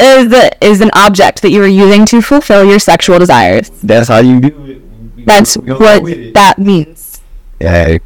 is 0.00 0.52
is 0.60 0.80
an 0.80 0.90
object 0.94 1.42
that 1.42 1.50
you 1.50 1.62
are 1.62 1.66
using 1.66 2.06
to 2.06 2.22
fulfill 2.22 2.64
your 2.64 2.78
sexual 2.78 3.18
desires. 3.18 3.70
that's 3.82 4.08
how 4.08 4.18
you 4.18 4.40
do 4.40 4.64
it. 4.64 4.83
That's 5.26 5.56
We 5.56 5.72
what 5.72 5.78
go 6.02 6.30
that 6.32 6.58
means. 6.58 7.20
Hey, 7.60 8.00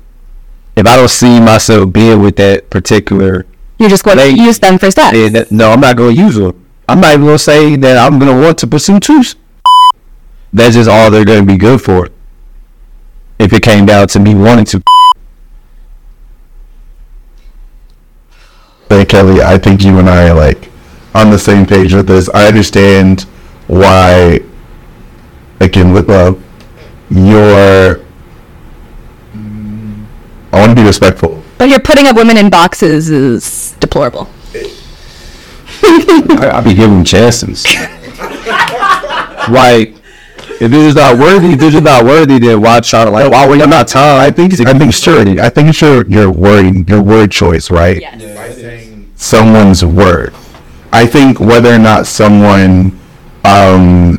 if 0.76 0.86
I 0.86 0.96
don't 0.96 1.08
see 1.08 1.40
myself 1.40 1.92
being 1.92 2.20
with 2.22 2.36
that 2.36 2.70
particular, 2.70 3.46
You're 3.78 3.88
just 3.88 4.02
going 4.04 4.16
They- 4.16 4.34
to 4.34 4.42
use 4.42 4.58
them 4.58 4.78
for 4.78 4.90
sex. 4.90 5.12
then 5.12 5.32
that, 5.34 5.52
no, 5.52 5.70
I'm 5.72 5.80
not 5.80 5.96
gonna 5.96 6.10
use 6.12 6.34
them. 6.36 6.54
I'm 6.88 7.00
not 7.00 7.12
even 7.14 7.26
gonna 7.26 7.38
say 7.38 7.76
that 7.76 7.96
I'm 7.96 8.18
gonna 8.18 8.38
want 8.40 8.58
to 8.58 8.66
pursue 8.66 8.98
two. 8.98 9.22
That's 10.52 10.74
just 10.74 10.88
all 10.88 11.10
they're 11.10 11.24
gonna 11.24 11.42
be 11.44 11.56
good 11.56 11.80
for. 11.80 12.08
If 13.38 13.52
it 13.52 13.62
came 13.62 13.86
down 13.86 14.08
to 14.08 14.18
me 14.18 14.34
wanting 14.34 14.64
to. 14.66 14.82
Hey 18.88 19.04
Kelly, 19.04 19.42
I 19.42 19.58
think 19.58 19.84
you 19.84 19.98
and 19.98 20.08
I 20.08 20.28
are 20.30 20.34
like 20.34 20.70
on 21.14 21.30
the 21.30 21.38
same 21.38 21.66
page 21.66 21.92
with 21.94 22.06
this. 22.06 22.28
I 22.30 22.46
understand 22.48 23.22
why, 23.66 24.40
again, 25.60 25.92
with 25.92 26.08
love, 26.08 26.42
you're. 27.10 28.00
I 30.50 30.60
want 30.60 30.70
to 30.70 30.74
be 30.76 30.84
respectful. 30.86 31.42
But 31.58 31.68
you're 31.68 31.80
putting 31.80 32.06
up 32.06 32.16
women 32.16 32.36
in 32.36 32.50
boxes 32.50 33.10
is 33.10 33.76
deplorable. 33.80 34.28
I, 35.82 36.50
I 36.54 36.60
be 36.62 36.74
giving 36.74 36.96
them 36.96 37.04
chances. 37.04 37.64
like, 39.50 39.94
if 40.60 40.70
they're 40.70 40.90
just 40.90 40.96
not 40.96 41.18
worthy, 41.18 41.52
if 41.52 41.58
they're 41.60 41.80
not 41.80 42.04
worthy, 42.04 42.38
then 42.38 42.60
why 42.60 42.80
try 42.80 43.04
to 43.04 43.10
like? 43.10 43.30
Why 43.30 43.48
waste 43.48 43.68
my 43.68 43.84
time? 43.84 44.20
I 44.20 44.30
think 44.30 44.58
I 44.60 44.76
think 44.78 44.94
sure. 44.94 45.20
I 45.40 45.48
think 45.48 45.68
it's 45.68 45.80
your 45.80 46.06
your 46.06 46.30
word 46.30 46.88
your 46.88 47.02
word 47.02 47.30
choice, 47.30 47.70
right? 47.70 48.02
Someone's 49.16 49.84
word. 49.84 50.32
I 50.92 51.06
think 51.06 51.38
whether 51.38 51.72
or 51.74 51.78
not 51.78 52.06
someone, 52.06 52.98
um, 53.44 54.18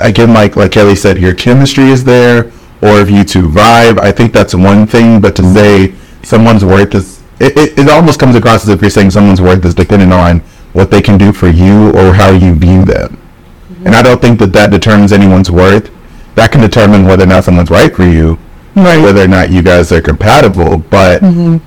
again, 0.00 0.34
like 0.34 0.56
like 0.56 0.72
Kelly 0.72 0.96
said, 0.96 1.18
your 1.18 1.34
chemistry 1.34 1.84
is 1.90 2.04
there, 2.04 2.52
or 2.82 3.00
if 3.00 3.10
you 3.10 3.24
two 3.24 3.48
vibe. 3.48 3.98
I 3.98 4.12
think 4.12 4.32
that's 4.32 4.54
one 4.54 4.86
thing. 4.86 5.20
But 5.20 5.36
to 5.36 5.42
say 5.52 5.94
someone's 6.22 6.64
worth 6.64 6.94
is, 6.94 7.22
it, 7.40 7.56
it, 7.56 7.78
it 7.78 7.88
almost 7.88 8.20
comes 8.20 8.36
across 8.36 8.64
as 8.64 8.68
if 8.70 8.80
you're 8.80 8.90
saying 8.90 9.10
someone's 9.10 9.40
worth 9.40 9.64
is 9.64 9.74
dependent 9.74 10.12
on 10.12 10.40
what 10.72 10.90
they 10.90 11.00
can 11.00 11.16
do 11.16 11.32
for 11.32 11.48
you 11.48 11.90
or 11.90 12.12
how 12.12 12.30
you 12.30 12.54
view 12.54 12.84
them. 12.84 13.16
Mm-hmm. 13.16 13.86
And 13.86 13.94
I 13.94 14.02
don't 14.02 14.20
think 14.20 14.38
that 14.40 14.52
that 14.52 14.70
determines 14.70 15.12
anyone's 15.12 15.50
worth. 15.50 15.90
That 16.34 16.50
can 16.50 16.60
determine 16.60 17.06
whether 17.06 17.24
or 17.24 17.28
not 17.28 17.44
someone's 17.44 17.70
right 17.70 17.94
for 17.94 18.04
you, 18.04 18.38
right. 18.74 18.98
whether 18.98 19.22
or 19.22 19.28
not 19.28 19.50
you 19.50 19.62
guys 19.62 19.92
are 19.92 20.02
compatible. 20.02 20.78
But 20.78 21.22
I, 21.22 21.60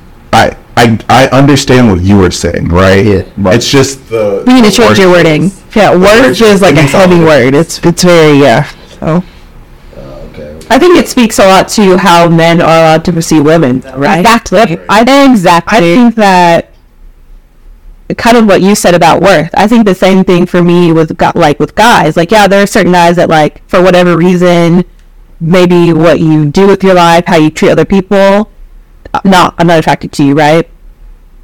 I, 0.77 0.99
I 1.09 1.27
understand 1.29 1.89
what 1.89 2.01
you 2.01 2.17
were 2.17 2.29
saying, 2.29 2.67
right? 2.67 3.03
Yeah, 3.03 3.29
right. 3.37 3.55
It's 3.55 3.69
just 3.69 4.09
the. 4.09 4.43
We 4.45 4.53
need 4.53 4.65
to 4.65 4.71
change 4.71 4.99
your 4.99 5.09
wording. 5.09 5.51
yeah, 5.75 5.95
words 5.95 6.39
is 6.39 6.61
like 6.61 6.75
a 6.75 6.83
heavy 6.83 7.19
word. 7.19 7.55
It's 7.55 7.83
it's 7.83 8.03
very 8.03 8.37
yeah. 8.37 8.69
So 8.99 9.23
oh, 9.23 9.25
I 10.69 10.77
think 10.77 10.97
it 10.97 11.07
speaks 11.07 11.39
a 11.39 11.47
lot 11.47 11.67
to 11.69 11.97
how 11.97 12.29
men 12.29 12.61
are 12.61 12.67
allowed 12.67 13.05
to 13.05 13.13
perceive 13.13 13.43
women, 13.43 13.81
right? 13.95 14.19
Exactly. 14.19 14.77
I 14.87 15.01
exactly. 15.31 15.77
I 15.77 15.81
think 15.81 16.15
that 16.15 16.71
kind 18.17 18.37
of 18.37 18.45
what 18.45 18.61
you 18.61 18.75
said 18.75 18.93
about 18.93 19.21
worth. 19.21 19.49
I 19.55 19.67
think 19.67 19.85
the 19.85 19.95
same 19.95 20.23
thing 20.23 20.45
for 20.45 20.61
me 20.61 20.93
with 20.93 21.19
like 21.35 21.59
with 21.59 21.73
guys. 21.73 22.15
Like 22.15 22.29
yeah, 22.29 22.47
there 22.47 22.61
are 22.61 22.67
certain 22.67 22.91
guys 22.91 23.15
that 23.15 23.29
like 23.29 23.67
for 23.67 23.81
whatever 23.81 24.15
reason, 24.15 24.85
maybe 25.39 25.91
what 25.91 26.19
you 26.19 26.51
do 26.51 26.67
with 26.67 26.83
your 26.83 26.93
life, 26.93 27.25
how 27.25 27.37
you 27.37 27.49
treat 27.49 27.71
other 27.71 27.85
people, 27.85 28.51
uh, 29.13 29.21
no, 29.25 29.53
I'm 29.57 29.67
not 29.67 29.79
attracted 29.79 30.11
to 30.13 30.23
you, 30.23 30.33
right? 30.33 30.69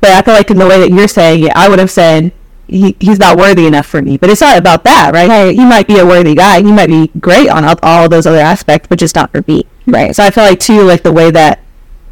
But 0.02 0.12
I 0.12 0.22
feel 0.22 0.34
like 0.34 0.52
in 0.52 0.58
the 0.58 0.68
way 0.68 0.80
that 0.80 0.90
you're 0.90 1.08
saying 1.08 1.44
it, 1.44 1.52
I 1.56 1.70
would 1.70 1.80
have 1.80 1.92
said 1.92 2.34
he, 2.68 2.96
he's 3.00 3.20
not 3.20 3.38
worthy 3.38 3.66
enough 3.66 3.86
for 3.86 4.02
me. 4.02 4.18
But 4.18 4.30
it's 4.30 4.42
not 4.42 4.58
about 4.58 4.84
that, 4.84 5.14
right? 5.14 5.30
Hey, 5.30 5.56
he 5.56 5.66
might 5.66 5.88
be 5.88 6.00
a 6.00 6.06
worthy 6.06 6.36
guy. 6.36 6.62
He 6.62 6.72
might 6.72 6.88
be 6.88 7.10
great 7.20 7.50
on 7.50 7.64
all, 7.64 7.76
all 7.84 8.10
those 8.10 8.26
other 8.26 8.40
aspects, 8.40 8.88
but 8.88 9.00
just 9.00 9.16
not 9.16 9.32
for 9.32 9.44
me, 9.48 9.66
right? 9.88 10.16
So 10.16 10.24
I 10.24 10.32
feel 10.32 10.44
like 10.44 10.60
too, 10.60 10.82
like 10.84 11.04
the 11.04 11.12
way 11.12 11.32
that 11.32 11.64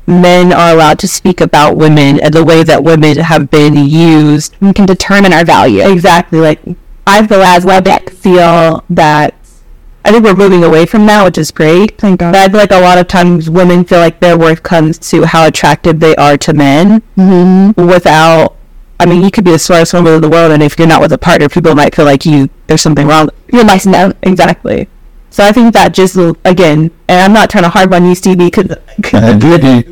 men 0.08 0.52
are 0.52 0.74
allowed 0.74 1.00
to 1.00 1.08
speak 1.08 1.42
about 1.42 1.78
women 1.78 2.20
and 2.20 2.34
the 2.34 2.44
way 2.44 2.64
that 2.64 2.84
women 2.84 3.18
have 3.18 3.50
been 3.50 3.76
used. 3.76 4.56
Can 4.60 4.86
determine 4.86 5.34
our 5.34 5.46
value. 5.46 5.88
Exactly. 5.88 6.40
Like 6.40 6.60
I 7.08 7.26
feel 7.26 7.42
as 7.42 7.64
Quebec 7.64 8.10
feel 8.10 8.84
that 8.90 9.34
I 10.04 10.12
think 10.12 10.24
we're 10.24 10.34
moving 10.36 10.64
away 10.64 10.86
from 10.86 11.06
that, 11.06 11.24
which 11.24 11.38
is 11.38 11.52
great. 11.52 11.98
Thank 12.00 12.20
God. 12.22 12.32
But 12.34 12.42
I 12.42 12.48
feel 12.50 12.58
like 12.58 12.72
a 12.72 12.80
lot 12.82 12.98
of 12.98 13.08
times 13.08 13.50
women 13.50 13.84
feel 13.86 14.00
like 14.00 14.20
their 14.20 14.38
worth 14.38 14.64
comes 14.64 14.98
to 15.12 15.26
how 15.26 15.46
attractive 15.46 16.00
they 16.00 16.16
are 16.16 16.38
to 16.38 16.54
men 16.54 17.02
Mm-hmm. 17.18 17.86
without. 17.88 18.56
I 19.00 19.06
mean, 19.08 19.24
you 19.24 19.32
could 19.32 19.46
be 19.46 19.52
the 19.52 19.60
smartest 19.60 19.94
woman 19.94 20.14
in 20.14 20.22
the 20.22 20.30
world, 20.30 20.52
and 20.52 20.62
if 20.62 20.78
you're 20.78 20.88
not 20.88 21.02
with 21.02 21.12
a 21.12 21.18
partner, 21.18 21.50
people 21.50 21.74
might 21.76 21.96
feel 21.96 22.06
like 22.06 22.26
you 22.26 22.50
there's 22.68 22.82
something 22.82 23.08
wrong. 23.08 23.30
You're 23.52 23.64
nice 23.64 23.86
and 23.86 23.96
out. 23.96 24.16
Exactly. 24.24 24.88
So 25.32 25.44
I 25.44 25.52
think 25.52 25.74
that 25.74 25.94
just 25.94 26.16
again, 26.46 26.92
and 27.08 27.20
I'm 27.22 27.34
not 27.34 27.50
trying 27.50 27.64
to 27.64 27.70
harp 27.70 27.92
on 27.94 28.06
you, 28.06 28.14
Stevie, 28.16 28.46
because 28.52 28.72
I 29.14 29.38
did 29.38 29.62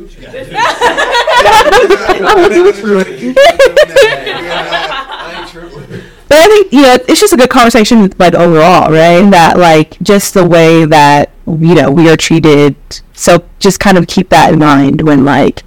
it. 5.90 6.04
But 6.30 6.38
I 6.38 6.46
think 6.46 6.72
you 6.72 6.82
know 6.82 6.94
it's 7.08 7.20
just 7.20 7.32
a 7.32 7.36
good 7.36 7.50
conversation, 7.50 8.08
like 8.20 8.34
overall, 8.34 8.92
right? 8.92 9.28
That 9.32 9.58
like 9.58 10.00
just 10.00 10.32
the 10.32 10.46
way 10.46 10.84
that 10.84 11.32
you 11.44 11.74
know 11.74 11.90
we 11.90 12.08
are 12.08 12.16
treated. 12.16 12.76
So 13.14 13.44
just 13.58 13.80
kind 13.80 13.98
of 13.98 14.06
keep 14.06 14.28
that 14.28 14.52
in 14.52 14.60
mind 14.60 15.02
when 15.02 15.24
like 15.24 15.64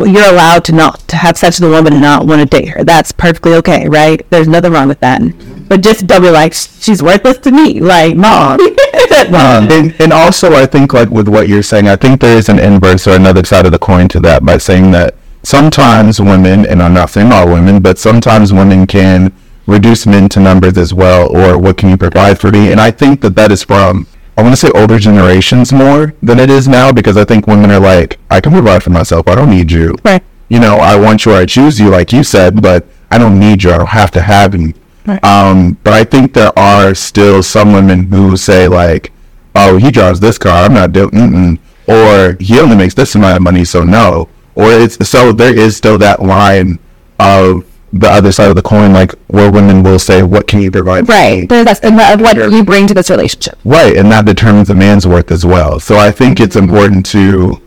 you're 0.00 0.28
allowed 0.28 0.64
to 0.64 0.72
not 0.72 0.98
to 1.08 1.16
have 1.16 1.38
sex 1.38 1.58
with 1.58 1.70
a 1.70 1.72
woman 1.72 1.94
and 1.94 2.02
not 2.02 2.26
want 2.26 2.42
to 2.42 2.46
date 2.46 2.68
her. 2.68 2.84
That's 2.84 3.10
perfectly 3.10 3.54
okay, 3.54 3.88
right? 3.88 4.28
There's 4.28 4.48
nothing 4.48 4.72
wrong 4.72 4.88
with 4.88 5.00
that. 5.00 5.22
But 5.66 5.80
just 5.80 6.06
don't 6.06 6.20
be 6.20 6.28
like 6.28 6.52
she's 6.52 7.02
worthless 7.02 7.38
to 7.38 7.50
me, 7.50 7.80
like 7.80 8.14
mom. 8.14 8.60
Um, 8.60 9.34
and, 9.34 9.94
and 9.98 10.12
also, 10.12 10.52
I 10.52 10.66
think 10.66 10.92
like 10.92 11.08
with 11.08 11.26
what 11.26 11.48
you're 11.48 11.62
saying, 11.62 11.88
I 11.88 11.96
think 11.96 12.20
there 12.20 12.36
is 12.36 12.50
an 12.50 12.58
inverse 12.58 13.06
or 13.06 13.12
another 13.12 13.44
side 13.44 13.64
of 13.64 13.72
the 13.72 13.78
coin 13.78 14.08
to 14.08 14.20
that 14.20 14.44
by 14.44 14.58
saying 14.58 14.90
that 14.90 15.14
sometimes 15.42 16.20
women, 16.20 16.66
and 16.66 16.82
I'm 16.82 16.92
not 16.92 17.08
saying 17.08 17.32
all 17.32 17.46
women, 17.48 17.80
but 17.80 17.98
sometimes 17.98 18.52
women 18.52 18.86
can 18.86 19.32
reduce 19.66 20.06
men 20.06 20.28
to 20.30 20.40
numbers 20.40 20.76
as 20.78 20.92
well, 20.92 21.34
or 21.34 21.58
what 21.58 21.76
can 21.76 21.90
you 21.90 21.96
provide 21.96 22.38
for 22.38 22.50
me? 22.50 22.72
And 22.72 22.80
I 22.80 22.90
think 22.90 23.20
that 23.20 23.34
that 23.36 23.52
is 23.52 23.62
from 23.62 24.06
I 24.36 24.42
want 24.42 24.54
to 24.54 24.56
say 24.56 24.70
older 24.74 24.98
generations 24.98 25.72
more 25.72 26.14
than 26.22 26.40
it 26.40 26.48
is 26.48 26.66
now 26.66 26.90
because 26.90 27.16
I 27.18 27.24
think 27.24 27.46
women 27.46 27.70
are 27.70 27.80
like, 27.80 28.18
I 28.30 28.40
can 28.40 28.52
provide 28.52 28.82
for 28.82 28.90
myself. 28.90 29.28
I 29.28 29.34
don't 29.34 29.50
need 29.50 29.70
you. 29.70 29.94
Right. 30.04 30.22
You 30.48 30.58
know, 30.58 30.76
I 30.76 30.96
want 30.96 31.24
you 31.24 31.32
or 31.32 31.36
I 31.36 31.46
choose 31.46 31.78
you, 31.78 31.90
like 31.90 32.12
you 32.12 32.24
said, 32.24 32.62
but 32.62 32.86
I 33.10 33.18
don't 33.18 33.38
need 33.38 33.62
you. 33.62 33.72
I 33.72 33.78
don't 33.78 33.88
have 33.88 34.10
to 34.12 34.22
have 34.22 34.54
you. 34.54 34.72
Right. 35.04 35.22
Um, 35.22 35.76
but 35.84 35.92
I 35.92 36.04
think 36.04 36.32
there 36.32 36.56
are 36.58 36.94
still 36.94 37.42
some 37.42 37.72
women 37.72 38.10
who 38.10 38.36
say 38.36 38.68
like, 38.68 39.12
"Oh, 39.54 39.76
he 39.76 39.90
drives 39.90 40.20
this 40.20 40.38
car. 40.38 40.64
I'm 40.64 40.74
not 40.74 40.92
doing," 40.92 41.58
or 41.86 42.36
he 42.38 42.60
only 42.60 42.76
makes 42.76 42.94
this 42.94 43.14
amount 43.14 43.36
of 43.36 43.42
money, 43.42 43.64
so 43.64 43.82
no. 43.84 44.28
Or 44.54 44.70
it's 44.70 45.08
so 45.08 45.32
there 45.32 45.56
is 45.56 45.76
still 45.76 45.98
that 45.98 46.22
line 46.22 46.78
of 47.18 47.64
the 47.92 48.08
other 48.08 48.32
side 48.32 48.48
of 48.48 48.56
the 48.56 48.62
coin, 48.62 48.92
like 48.92 49.12
where 49.28 49.50
women 49.50 49.82
will 49.82 49.98
say, 49.98 50.22
"What 50.22 50.46
can 50.46 50.60
you 50.62 50.70
provide?" 50.70 51.08
Right. 51.08 51.48
That's 51.48 51.80
and 51.80 51.98
that- 51.98 52.20
what 52.20 52.36
you 52.36 52.64
bring 52.64 52.86
to 52.86 52.94
this 52.94 53.10
relationship. 53.10 53.58
Right, 53.64 53.96
and 53.96 54.10
that 54.12 54.24
determines 54.24 54.70
a 54.70 54.74
man's 54.74 55.06
worth 55.06 55.30
as 55.30 55.44
well. 55.44 55.78
So 55.78 55.96
I 55.98 56.10
think 56.10 56.40
it's 56.40 56.56
important 56.56 57.04
to, 57.06 57.60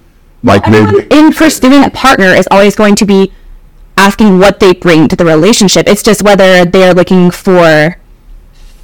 like, 0.43 0.67
maybe. 0.67 1.05
in 1.11 1.31
pursuing 1.31 1.83
a 1.83 1.89
partner 1.89 2.33
is 2.33 2.47
always 2.49 2.75
going 2.75 2.95
to 2.95 3.05
be 3.05 3.31
asking 3.97 4.39
what 4.39 4.59
they 4.59 4.73
bring 4.73 5.07
to 5.07 5.15
the 5.15 5.25
relationship. 5.25 5.87
It's 5.87 6.03
just 6.03 6.21
whether 6.23 6.65
they're 6.65 6.93
looking 6.93 7.31
for 7.31 7.97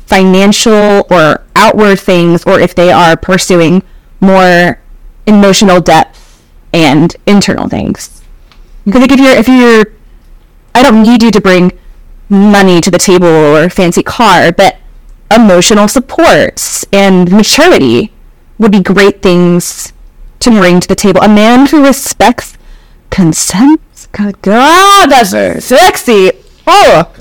financial 0.05 1.05
or 1.09 1.41
outward 1.55 1.99
things 1.99 2.43
or 2.45 2.59
if 2.59 2.75
they 2.75 2.91
are 2.91 3.15
pursuing 3.15 3.81
more 4.19 4.79
emotional 5.25 5.79
depth 5.81 6.41
and 6.73 7.15
internal 7.25 7.67
things. 7.67 8.21
Because 8.85 9.01
like 9.01 9.11
if 9.11 9.19
you're 9.19 9.35
if 9.35 9.47
you're 9.47 9.85
I 10.73 10.83
don't 10.83 11.03
need 11.03 11.23
you 11.23 11.31
to 11.31 11.41
bring 11.41 11.71
money 12.29 12.79
to 12.81 12.89
the 12.89 12.97
table 12.97 13.27
or 13.27 13.63
a 13.63 13.69
fancy 13.69 14.03
car, 14.03 14.51
but 14.51 14.77
emotional 15.29 15.87
supports 15.87 16.85
and 16.91 17.31
maturity 17.31 18.11
would 18.57 18.71
be 18.71 18.81
great 18.81 19.21
things 19.21 19.91
to 20.39 20.49
bring 20.51 20.79
to 20.79 20.87
the 20.87 20.95
table. 20.95 21.21
A 21.21 21.27
man 21.27 21.67
who 21.67 21.85
respects 21.85 22.57
consent. 23.09 23.81
Good 24.11 24.41
God, 24.41 25.09
that's 25.09 25.31
sexy. 25.65 26.31
Oh, 26.67 27.11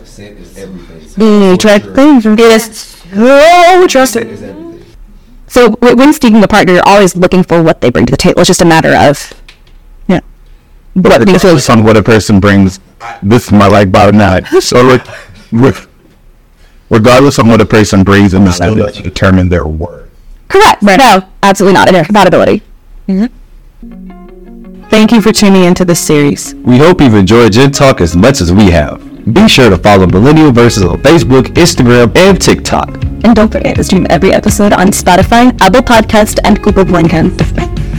mm, 1.17 1.59
trust 1.59 1.87
things. 1.95 2.27
It 2.27 2.41
is 2.41 2.65
so 3.13 3.87
trusted. 3.87 4.39
So 5.47 5.71
when 5.71 6.13
speaking 6.13 6.43
a 6.43 6.49
partner, 6.49 6.75
you're 6.75 6.87
always 6.89 7.17
looking 7.17 7.43
for 7.43 7.63
what 7.63 7.81
they 7.81 7.91
bring 7.91 8.07
to 8.07 8.11
the 8.13 8.17
table. 8.17 8.41
It's 8.41 8.49
just 8.49 8.63
a 8.63 8.65
matter 8.65 8.95
of 8.95 9.33
Yeah. 10.07 10.21
what 10.95 11.21
makes 11.27 11.45
it. 11.45 11.49
Regardless 11.49 11.71
on 11.71 11.83
what 11.85 11.97
a 11.97 12.03
person 12.03 12.39
brings, 12.39 12.79
this 13.23 13.47
is 13.47 13.53
my 13.53 13.67
like 13.67 13.91
bottom 13.93 14.19
line. 14.19 14.45
So, 14.61 14.83
like, 14.83 15.07
re- 15.53 15.73
regardless 16.89 17.39
of 17.39 17.47
what 17.47 17.61
a 17.61 17.67
person 17.67 18.03
brings, 18.03 18.35
and 18.35 18.53
still 18.53 18.75
doesn't 18.75 19.03
determine 19.03 19.49
their 19.49 19.67
worth. 19.67 20.11
Correct. 20.49 20.83
No, 20.83 21.23
absolutely 21.43 21.75
not. 21.75 21.89
Incompatibility. 21.89 22.63
Mm-hmm. 23.09 24.89
Thank 24.89 25.13
you 25.13 25.23
for 25.23 25.33
tuning 25.33 25.65
into 25.65 25.85
this 25.85 26.01
series. 26.01 26.55
We 26.57 26.79
hope 26.79 27.01
you've 27.01 27.15
enjoyed 27.15 27.53
Gen 27.53 27.71
Talk 27.71 28.01
as 28.01 28.17
much 28.17 28.41
as 28.41 28.53
we 28.53 28.71
have. 28.73 29.01
Be 29.33 29.47
sure 29.49 29.71
to 29.71 29.79
follow 29.79 30.07
Millennial 30.07 30.51
Versus 30.51 30.83
on 30.83 31.01
Facebook, 31.03 31.43
Instagram, 31.55 32.17
and 32.17 32.41
TikTok. 32.41 32.89
And 33.23 33.37
don't 33.37 33.53
forget 33.53 33.77
to 33.77 33.85
stream 33.85 34.07
every 34.11 34.33
episode 34.33 34.73
on 34.73 34.89
Spotify, 34.89 35.57
Apple 35.61 35.83
Podcast, 35.83 36.41
and 36.43 36.61
Google 36.61 36.85
Podcast. 36.85 37.90